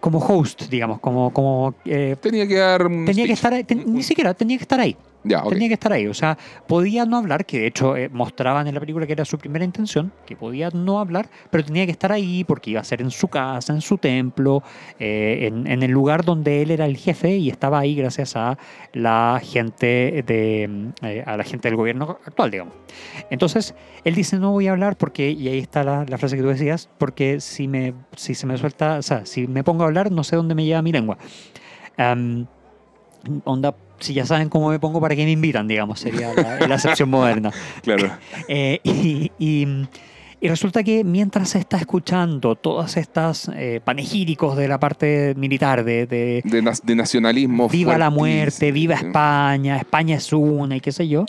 [0.00, 1.32] como host, digamos, como...
[1.32, 2.82] como eh, tenía que dar...
[2.82, 3.54] Tenía que estar,
[3.86, 4.96] ni siquiera, tenía que estar ahí.
[5.26, 6.06] Tenía que estar ahí.
[6.06, 9.24] O sea, podía no hablar, que de hecho eh, mostraban en la película que era
[9.24, 12.84] su primera intención, que podía no hablar, pero tenía que estar ahí porque iba a
[12.84, 14.62] ser en su casa, en su templo,
[14.98, 18.58] eh, en, el lugar donde él era el jefe y estaba ahí gracias a
[18.92, 22.74] la gente de eh, a la gente del gobierno actual, digamos.
[23.30, 23.74] Entonces,
[24.04, 26.88] él dice, no voy a hablar porque, y ahí está la, frase que tú decías,
[26.98, 30.24] porque si, me, si se me suelta, o sea, si me pongo a hablar, no
[30.24, 31.18] sé dónde me lleva mi lengua.
[33.44, 35.66] onda, si ya saben cómo me pongo, ¿para qué me invitan?
[35.68, 37.52] Digamos, sería la, acepción moderna.
[37.82, 38.10] Claro.
[38.48, 45.34] Eh, y, resulta que mientras se está escuchando todas estas eh, panegíricos de la parte
[45.36, 47.68] militar, de, de, nacionalismo.
[47.68, 51.24] Viva la muerte, viva España, España es una y qué sé yo.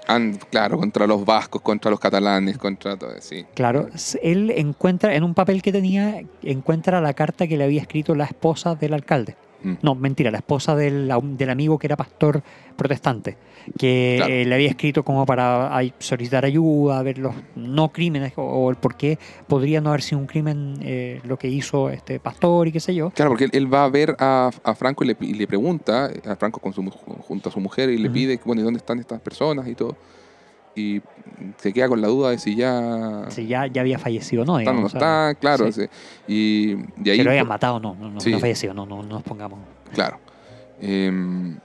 [0.51, 3.45] claro, contra los vascos, contra los catalanes, contra todo, sí.
[3.55, 3.87] Claro,
[4.21, 8.25] él encuentra, en un papel que tenía, encuentra la carta que le había escrito la
[8.25, 9.35] esposa del alcalde.
[9.63, 9.73] Mm.
[9.81, 12.43] No, mentira, la esposa del, del, amigo que era pastor
[12.75, 13.37] protestante,
[13.77, 18.75] que eh, le había escrito como para solicitar ayuda, ver los no crímenes o, el
[18.75, 22.71] por qué podría no haber sido un crimen eh, lo que hizo este pastor y
[22.71, 23.09] qué sé yo.
[23.11, 26.83] Claro, porque él, va a ver a, Franco y le, pregunta, a Franco con su,
[26.89, 29.95] junto a su mujer, y le pide, bueno, ¿y dónde están estas personas y todo?
[30.77, 31.01] Y
[31.57, 33.25] se queda con la duda de si ya.
[33.29, 34.59] Si ya, ya había fallecido no.
[34.59, 35.67] Está, no está, claro.
[36.27, 39.59] y de ahí, lo habían matado, no, no, no, no fallecido, no, no, nos pongamos.
[39.93, 40.19] Claro.
[40.79, 41.57] Em,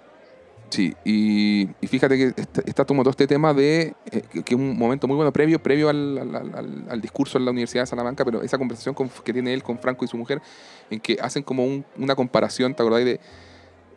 [0.71, 3.95] sí, y, fíjate que está, tomando todo este tema de.
[4.11, 7.83] Eh, que es un momento muy bueno, previo, previo al, al, discurso en la Universidad
[7.83, 8.95] de Salamanca, pero esa conversación
[9.25, 10.41] que tiene él con Franco y su mujer,
[10.91, 11.65] en que hacen como
[11.97, 13.21] una comparación, ¿te acordás de.?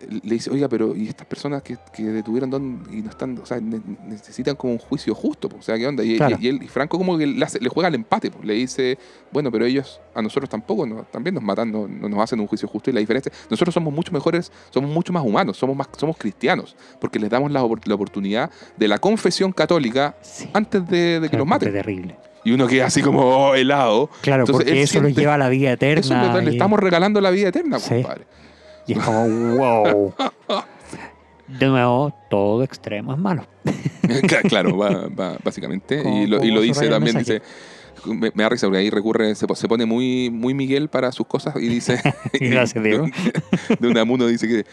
[0.09, 3.59] Le dice, oiga, pero ¿y estas personas que, que detuvieron y no están, o sea,
[3.59, 5.49] necesitan como un juicio justo?
[5.57, 6.03] O sea, ¿qué onda?
[6.03, 8.97] Y, él, y Franco como que le, juega al empate, le dice,
[9.31, 12.89] bueno, pero ellos, a nosotros tampoco, también nos matan, no, nos hacen un juicio justo.
[12.89, 16.75] Y la diferencia, nosotros somos mucho mejores, somos mucho más humanos, somos, más, somos cristianos,
[16.99, 20.15] porque les damos la, oportunidad de la confesión católica
[20.53, 21.71] antes de, que los maten.
[21.71, 24.09] terrible y uno queda así como oh, helado.
[24.21, 26.39] Claro, porque eso lo lleva a la vida eterna.
[26.39, 28.25] le estamos regalando la vida eterna, compadre.
[28.87, 29.27] Y es como,
[29.57, 30.13] wow.
[31.47, 33.45] De nuevo, todo extremo es malo.
[34.49, 34.75] claro,
[35.43, 36.01] básicamente.
[36.03, 37.41] Y lo, y lo dice también, dice,
[38.05, 41.55] me, da risa porque ahí recurre, se, se, pone muy, muy Miguel para sus cosas
[41.57, 42.01] y dice...
[42.39, 43.07] Gracias, Diego.
[43.79, 44.65] De, de una dice que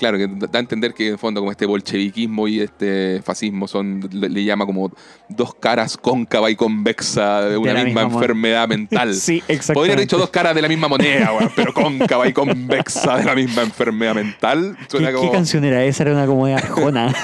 [0.00, 4.08] Claro, que da a entender que en fondo como este bolcheviquismo y este fascismo son,
[4.10, 4.90] le, llama como
[5.28, 9.14] dos caras cóncava y convexa de una misma, enfermedad mental.
[9.14, 9.74] sí, exactamente.
[9.74, 13.34] Podría haber dicho dos caras de la misma moneda, pero cóncava y convexa de la
[13.34, 14.74] misma enfermedad mental.
[14.90, 15.20] ¿Qué, como...
[15.20, 16.04] ¿Qué, canción era esa?
[16.04, 17.14] Era una como de Arjona.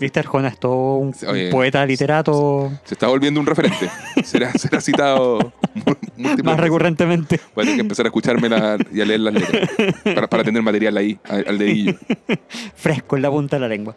[0.00, 1.14] Viste, Arjona es todo un,
[1.50, 2.72] poeta, literato.
[2.84, 3.90] Se está volviendo un referente.
[4.24, 5.52] Será, será citado
[6.44, 7.40] más recurrentemente.
[7.54, 8.48] Voy a tener que empezar a escucharme
[8.92, 9.70] y a leer las letras
[10.04, 11.94] para, para tener material ahí, al dedillo.
[12.74, 13.96] Fresco en la punta de la lengua.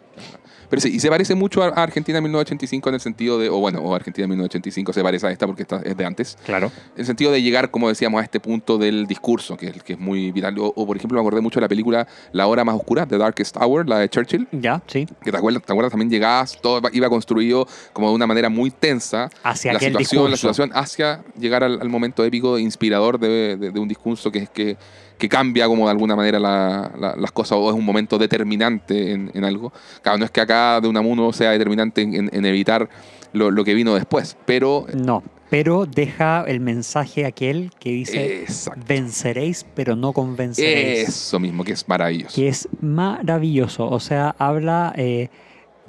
[0.70, 3.80] Pero sí, y se parece mucho a Argentina 1985 en el sentido de, o bueno,
[3.80, 6.36] o Argentina 1985 se parece a esta porque esta es de antes.
[6.44, 6.66] Claro.
[6.94, 9.94] En el sentido de llegar, como decíamos, a este punto del discurso, que es, que
[9.94, 10.54] es muy vital.
[10.58, 13.56] O, por ejemplo, me acordé mucho de la película La Hora Más Oscura, The Darkest
[13.56, 14.46] Hour, la de Churchill.
[14.52, 15.06] Ya, sí.
[15.22, 18.70] Que te acuerdas, te acuerdas también llegabas, todo iba construido como de una manera muy
[18.70, 19.30] tensa.
[19.42, 23.70] Hacia la aquel situación, la situación, hacia llegar al, al momento épico, inspirador de, de-
[23.70, 24.76] de un discurso que es que
[25.18, 29.12] que cambia como de alguna manera la- la- las cosas o es un momento determinante
[29.12, 29.72] en, en algo.
[30.02, 32.88] Claro, no es que acá de Unamuno sea determinante en, en- en evitar
[33.32, 34.86] lo, lo que vino después, pero...
[34.94, 38.80] No, pero deja el mensaje aquel que dice Exacto.
[38.86, 41.08] venceréis, pero no convenceréis.
[41.08, 42.34] Eso mismo, que es maravilloso.
[42.36, 43.88] Que es maravilloso.
[43.88, 45.28] O sea, habla, eh,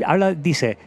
[0.06, 0.78] habla dice,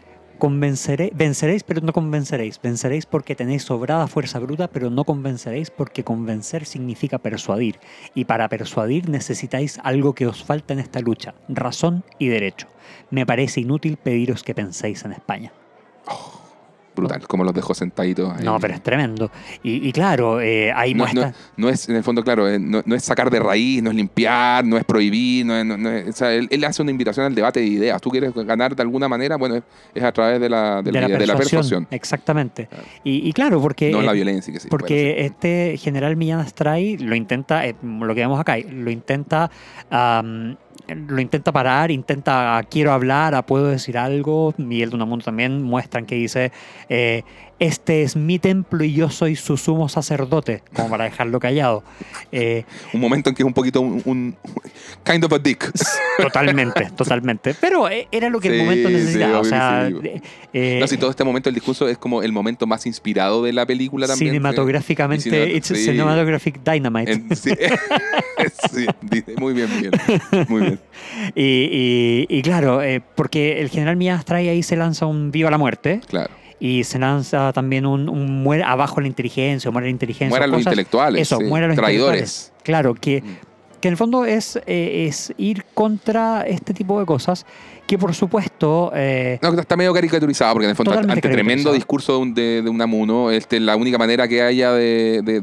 [0.43, 2.61] convenceré, venceréis, pero no convenceréis.
[2.61, 7.79] Venceréis porque tenéis sobrada fuerza bruta, pero no convenceréis porque convencer significa persuadir.
[8.13, 12.67] Y para persuadir necesitáis algo que os falta en esta lucha, razón y derecho.
[13.09, 15.53] Me parece inútil pediros que penséis en España.
[16.95, 18.33] Brutal, como los dejó sentaditos.
[18.37, 18.45] ahí.
[18.45, 19.31] No, pero es tremendo.
[19.63, 21.29] Y, y claro, eh, ahí No, muestra...
[21.29, 23.91] no- no es, en el fondo, claro, eh, no, no es sacar de raíz, no
[23.91, 25.57] es limpiar, no es prohibir, no
[25.91, 28.01] es- o sea, él, él hace una invitación al debate de ideas.
[28.01, 29.37] ¿Tú quieres ganar de alguna manera?
[29.37, 29.63] Bueno, es,
[29.95, 32.67] es a través de la, de la- de la persuasión, Exactamente.
[32.67, 32.85] Claro.
[33.05, 33.91] Y, y claro, porque...
[33.91, 34.53] no eh, la violencia.
[34.53, 38.91] Que sí, Porque este general Millán Astray lo intenta, eh, lo que vemos acá, lo
[38.91, 39.51] intenta,
[39.91, 40.57] am,
[40.89, 44.55] lo intenta parar, intenta, "Ah, quiero hablar, ah, puedo decir algo.
[44.59, 46.53] Miguel Unamuno también muestran que dice,
[46.89, 47.23] eh,
[47.63, 51.85] este es mi templo y yo soy su sumo sacerdote, como para dejarlo callado.
[52.33, 54.37] Eh, Un momento en que es un poquito un, un-
[55.05, 55.71] kind of a dick.
[56.19, 57.55] totalmente, totalmente.
[57.61, 59.39] Pero eh, era lo que el momento sí, necesitaba.
[59.39, 60.11] o sea, sí.
[60.53, 63.53] eh, No, si todo este momento del discurso es como el momento más inspirado de
[63.53, 64.33] la película también.
[64.33, 67.13] cinematográficamente, it's cinematographic dynamite.
[67.13, 67.51] En- sí.
[69.39, 69.93] Muy bien, Miguel.
[70.49, 70.81] Muy bien.
[71.35, 75.51] Y, y- y claro, eh, porque el general Millán Astray ahí se lanza un viva
[75.51, 76.31] la muerte Claro.
[76.65, 80.29] Y se lanza también un, un muere abajo la inteligencia, muere la inteligencia.
[80.29, 81.23] Mueran los intelectuales.
[81.23, 81.43] Eso, sí.
[81.43, 81.77] los Traidores.
[81.77, 82.53] intelectuales.
[82.63, 83.81] Claro, que, Mm.
[83.81, 87.47] que en el fondo es, eh, es ir contra este tipo de cosas
[87.89, 88.93] que por supuesto...
[88.95, 92.33] eh, No, que está medio caricaturizado, porque en el fondo, ante tremendo discurso de, un-
[92.35, 95.41] de, de Unamuno, este, la única manera que haya de, de,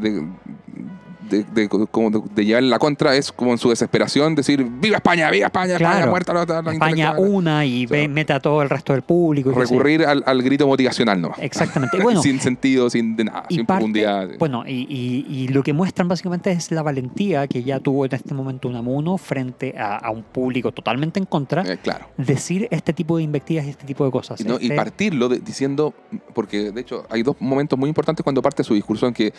[1.29, 5.29] de- de- como de- llevarle la contra es como en su desesperación decir ¡Viva España!
[5.29, 5.75] ¡Viva España!
[5.75, 6.05] ¡España!
[6.07, 7.29] ¡Muerta la, la España intelectual".
[7.29, 8.13] una y ve- Claro.
[8.13, 9.51] mete a todo el resto del público.
[9.51, 9.53] y.
[9.53, 11.31] Recurrir al, al grito motivacional, ¿no?
[11.37, 11.97] Exactamente.
[12.03, 14.29] Bueno, sin sentido, sin de nada, y sin parte- profundidad.
[14.39, 18.13] Bueno, y, y- y lo que muestran básicamente es la valentía que ya tuvo en
[18.15, 22.05] este momento Unamuno frente a, a un público totalmente en contra, Eh, claro.
[22.17, 24.39] decir este tipo de invectivas y este tipo de cosas.
[24.41, 25.93] Y, no- y Este- partirlo de- diciendo,
[26.33, 29.33] porque de hecho hay dos momentos muy importantes cuando parte su discurso en que,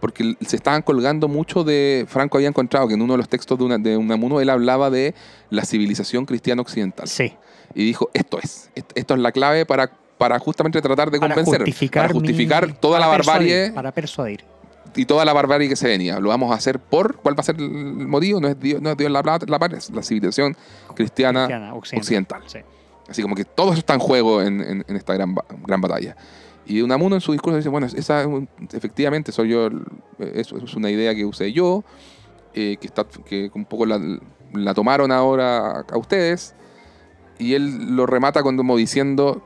[0.00, 3.58] porque se estaban colgando mucho de, Franco había encontrado que en uno de los textos
[3.58, 5.14] de, una, de Unamuno él hablaba de
[5.50, 7.06] la civilización cristiana occidental.
[7.06, 7.34] Sí,
[7.74, 11.34] Y dijo, esto es, est- esto es la clave para, para justamente tratar de para
[11.34, 14.44] convencer, justificar, para justificar mi- toda la para persuadir, barbarie Para persuadir.
[14.96, 16.18] y toda la barbarie que se venía.
[16.18, 18.40] Lo vamos a hacer por, ¿cuál va a ser el motivo?
[18.40, 20.56] No es Dios, no es Dios la, la es la civilización
[20.94, 22.42] cristiana, Cristiana, occidental.
[22.46, 22.58] Sí.
[23.08, 25.34] Así como que todo eso está en juego en, en- en esta gran,
[25.66, 26.16] gran batalla.
[26.70, 28.28] Y Unamuno en su discurso dice, bueno, esa es
[28.72, 29.68] efectivamente soy yo,
[30.34, 31.82] eso es una idea que usé yo,
[32.54, 34.00] eh, que, está, que un poco la,
[34.52, 36.54] la tomaron ahora a, a ustedes,
[37.38, 39.42] y él lo remata como diciendo,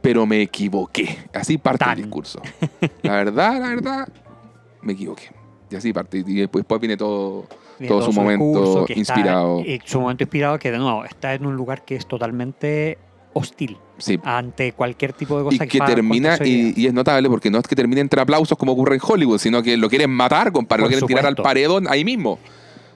[0.00, 1.18] pero me equivoqué.
[1.34, 1.98] Así parte Tan.
[1.98, 2.40] el discurso.
[3.02, 4.08] La verdad, la verdad,
[4.80, 5.24] me equivoqué.
[5.70, 6.18] Y así parte.
[6.26, 7.46] Y después, después viene todo...
[7.78, 9.60] Viene Todo su momento está- inspirado.
[9.60, 12.96] eh, su momento inspirado que, de nuevo, está en un lugar que es totalmente
[13.32, 17.28] hostil Sí, ante cualquier tipo de y cosa que va termina, y, y es notable
[17.28, 20.10] porque no es que termine entre aplausos como ocurre en Hollywood, sino que lo quieren
[20.10, 21.42] matar, compadre, lo quieren tirar al supuesto.
[21.44, 22.38] paredón ahí mismo.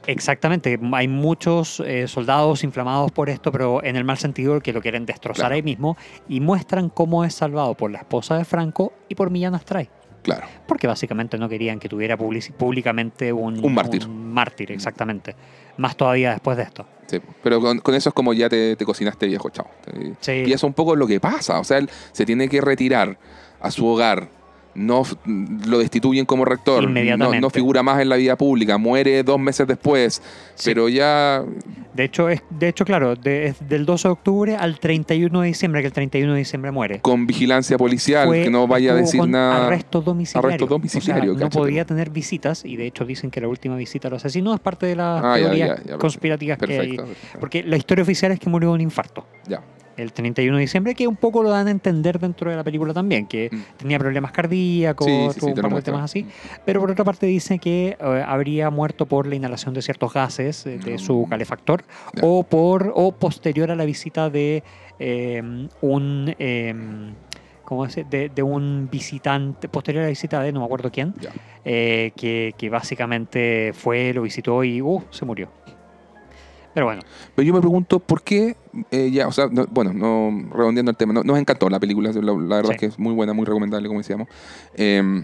[0.06, 4.80] Exactamente, hay muchos eh, soldados inflamados por esto, pero en el mal sentido que lo
[4.80, 5.54] quieren destrozar Claro.
[5.56, 5.96] ahí mismo
[6.28, 9.88] y muestran cómo es salvado por la esposa de Franco y por Millán Astray,
[10.22, 10.46] Claro.
[10.68, 14.06] porque básicamente no querían que tuviera públicamente un, Un mártir.
[14.06, 15.34] un mártir, exactamente.
[15.76, 16.86] Más todavía después de esto.
[17.06, 19.68] Sí, pero con, con eso es como ya te, te cocinaste viejo, chao.
[20.20, 20.32] Sí.
[20.32, 21.60] Y eso es un poco lo que pasa.
[21.60, 23.16] O sea, él se tiene que retirar
[23.60, 24.28] a su hogar.
[24.74, 26.86] No lo destituyen como rector.
[26.88, 28.76] No, figura más en la vida pública.
[28.76, 30.20] Muere dos meses después.
[30.54, 30.70] Sí.
[30.70, 31.42] Pero ya.
[31.96, 35.46] De hecho, es, de hecho claro, de- es del 12 de octubre al 31 de
[35.48, 37.00] diciembre, que el 31 de diciembre muere.
[37.00, 39.66] Con vigilancia policial, Fue- que no vaya a decir con nada.
[39.66, 40.48] Arresto domiciliario.
[40.48, 43.76] Arresto domiciliario, O sea, no podía tener visitas y de hecho dicen que la última
[43.76, 44.54] visita lo asesinó.
[44.54, 45.98] Es parte de las Ah, ya, teorías ya, ya, perfecto.
[45.98, 46.78] conspirativas que hay.
[46.78, 47.04] Perfecto.
[47.06, 47.38] perfecto.
[47.40, 49.26] Porque la historia oficial es que murió de un infarto.
[49.48, 49.62] Ya.
[49.96, 52.92] El 31 de diciembre, que un poco lo dan a entender dentro de la película
[52.92, 53.62] también, que Mm.
[53.78, 56.26] tenía problemas cardíacos, Sí, sí, tuvo sí, un par de temas así.
[56.64, 60.66] Pero por otra parte dice que eh, habría muerto por la inhalación de ciertos gases
[60.66, 60.98] eh, de Mm.
[60.98, 61.84] su calefactor
[62.22, 64.62] o por o posterior a la visita de
[64.98, 65.42] eh,
[65.80, 66.74] un eh,
[67.64, 71.14] ¿cómo se- de, de un visitante, posterior a la visita de no me acuerdo quién,
[71.64, 75.48] eh, que, que básicamente fue, lo visitó y uh, se murió.
[76.76, 77.00] Pero bueno,
[77.34, 78.54] Pero yo me pregunto, ¿por qué?
[78.90, 82.12] eh, ya, o sea, no- bueno, no redondeando el tema, no- nos encantó la película,
[82.12, 82.72] la, la verdad Sí.
[82.74, 84.28] es que es muy buena, muy recomendable, como decíamos.
[84.74, 85.22] Eh,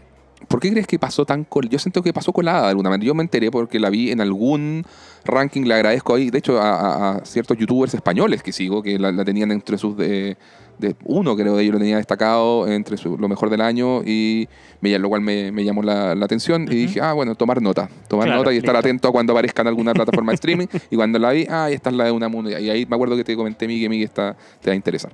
[0.48, 3.06] ¿Por qué crees que pasó tan col Yo siento que pasó colada de alguna manera.
[3.06, 4.82] Yo me enteré porque la vi en algún
[5.26, 8.98] ranking, le agradezco ahí, de hecho, a, a- a ciertos youtubers españoles que sigo, que
[8.98, 10.38] la, la tenían entre sus de,
[10.78, 14.48] de- uno creo de ellos lo tenía destacado entre su- lo mejor del año y
[14.80, 17.88] me, lo cual me, me llamó la, la atención y dije, ah, bueno, tomar nota,
[18.08, 18.88] tomar Claro, nota y estar listo.
[18.88, 21.90] atento a cuando aparezca en alguna plataforma de streaming y cuando la vi, ah, esta
[21.90, 24.36] es la de una mundo y ahí me acuerdo que te comenté, Miguel, Miguel, esta
[24.60, 25.12] te va a interesar.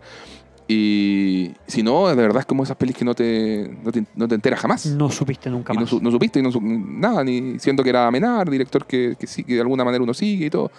[0.71, 4.29] Y si no, de verdad es como esas pelis que no te, no te, no
[4.29, 4.85] te enteras jamás.
[4.87, 5.93] no supiste nunca no, más.
[6.03, 9.55] no supiste y no nada, ni siendo que era Amenar, director que, que sí, que
[9.55, 10.71] de alguna manera uno sigue y todo.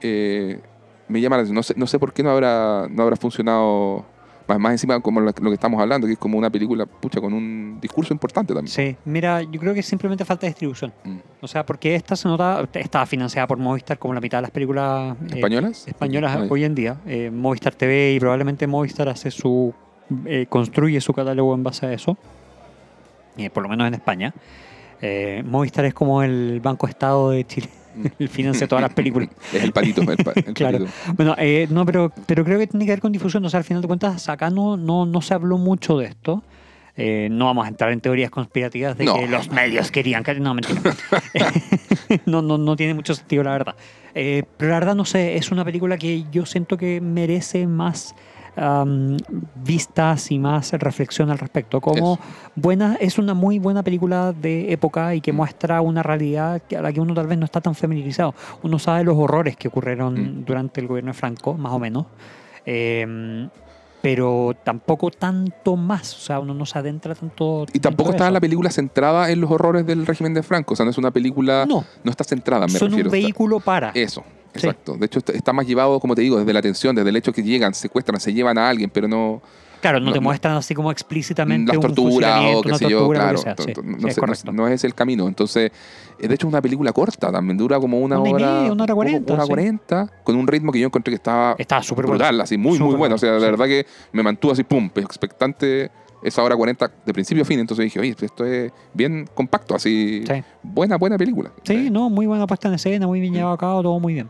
[0.00, 0.60] Eh,
[1.08, 1.56] me llama la atención.
[1.56, 4.04] No sé, no sé por qué no habrá, no habrá funcionado
[4.48, 7.20] más, más encima como lo, lo que estamos hablando, que es como una película pucha
[7.20, 8.72] con un discurso importante también.
[8.72, 10.92] Sí, mira, yo creo que simplemente falta distribución.
[11.04, 11.16] Mm.
[11.40, 14.50] O sea, porque esta se nota, estaba financiada por Movistar como la mitad de las
[14.50, 15.88] películas eh, ¿Españolas?
[15.88, 16.96] españolas hoy en día.
[17.06, 19.74] Eh, Movistar TV y probablemente Movistar hace su
[20.24, 22.16] eh, construye su catálogo en base a eso.
[23.36, 24.32] Eh, por lo menos en España.
[25.44, 27.68] Movistar es como el Banco Estado de Chile.
[28.18, 29.28] Él financia todas las películas.
[29.52, 30.02] Es el patito.
[30.02, 30.86] El, pa- el Claro.
[31.16, 33.44] Bueno, eh, no, pero, pero creo que tiene que ver con difusión.
[33.44, 36.42] O sea, al final de cuentas, acá no, no, no se habló mucho de esto.
[36.98, 39.16] Eh, no vamos a entrar en teorías conspirativas de No.
[39.16, 40.34] que los medios querían que...
[40.40, 40.80] No, mentira.
[42.26, 43.74] no, no, no tiene mucho sentido, la verdad.
[44.14, 48.14] Eh, pero la verdad, no sé, es una película que yo siento que merece más
[48.56, 49.16] am,
[49.64, 51.80] vistas y más reflexión al respecto.
[51.80, 52.18] Como Eso.
[52.54, 55.36] buena, es una muy buena película de época y que Mm.
[55.36, 58.34] muestra una realidad a la que uno tal vez no está tan familiarizado.
[58.62, 60.44] Uno sabe los horrores que ocurrieron Mm.
[60.44, 62.06] durante el gobierno de Franco, más o menos.
[62.64, 63.48] Eh,
[64.02, 67.66] pero tampoco tanto más, o sea, uno no se adentra tanto.
[67.72, 68.42] Y tampoco está de la eso.
[68.42, 70.74] película centrada en los horrores del régimen de Franco.
[70.74, 71.66] O sea, no es una película.
[71.66, 73.08] No, No está centrada, me son refiero.
[73.08, 73.90] un vehículo para.
[73.94, 74.22] Eso,
[74.56, 74.96] exacto.
[74.96, 77.42] De hecho, está- más llevado, como te digo, desde la atención, desde el hecho que
[77.42, 79.40] llegan, secuestran, se llevan a alguien, pero no.
[79.80, 83.38] claro, no, no- te muestran así como explícitamente las torturas o qué sé yo, claro.
[83.38, 83.54] sea.
[83.58, 85.28] Sí, sí, no, es no, es el camino.
[85.28, 85.70] Entonces,
[86.18, 88.46] eh, de hecho, es una película corta también, dura como una, Una y hora.
[88.60, 89.48] media, una hora cuarenta, Una sí.
[89.48, 92.18] cuarenta, con un ritmo que yo encontré que estaba Está súper bueno.
[92.18, 93.14] brutal, así, muy, muy bueno.
[93.14, 93.44] O sea, sí.
[93.44, 95.90] verdad que me mantuvo así, pum, expectante
[96.22, 97.60] esa hora 40 de principio a fin.
[97.60, 100.24] Entonces dije, oye, esto es bien compacto, así.
[100.26, 100.42] Sí.
[100.62, 101.52] Buena, buena película.
[101.62, 103.36] Sí, no, muy buena puesta en escena, muy bien Sí.
[103.38, 104.28] llevado a cabo, todo muy bien.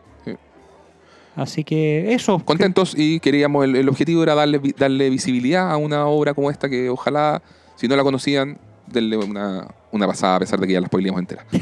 [1.36, 1.40] Sí.
[1.40, 2.38] Así que eso.
[2.44, 6.68] Contentos y queríamos, el, el objetivo era darle, darle visibilidad a una obra como esta
[6.68, 7.42] que ojalá,
[7.76, 11.20] si no la conocían, denle una, una pasada a pesar de que ya la spoileamos
[11.20, 11.44] entera.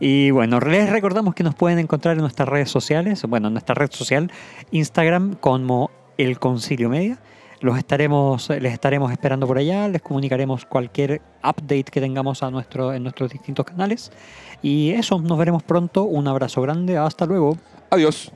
[0.00, 3.74] Y bueno, les recordamos que nos pueden encontrar en nuestras redes sociales, bueno, en nuestra
[3.74, 4.30] red social,
[4.70, 7.18] Instagram como El Concilio Media.
[7.60, 12.92] Los estaremos, les estaremos esperando por allá, les comunicaremos cualquier update que tengamos a nuestro,
[12.92, 14.12] en nuestros distintos canales.
[14.62, 16.04] Y eso, nos veremos pronto.
[16.04, 17.56] Un abrazo grande, hasta luego.
[17.90, 18.32] Adiós.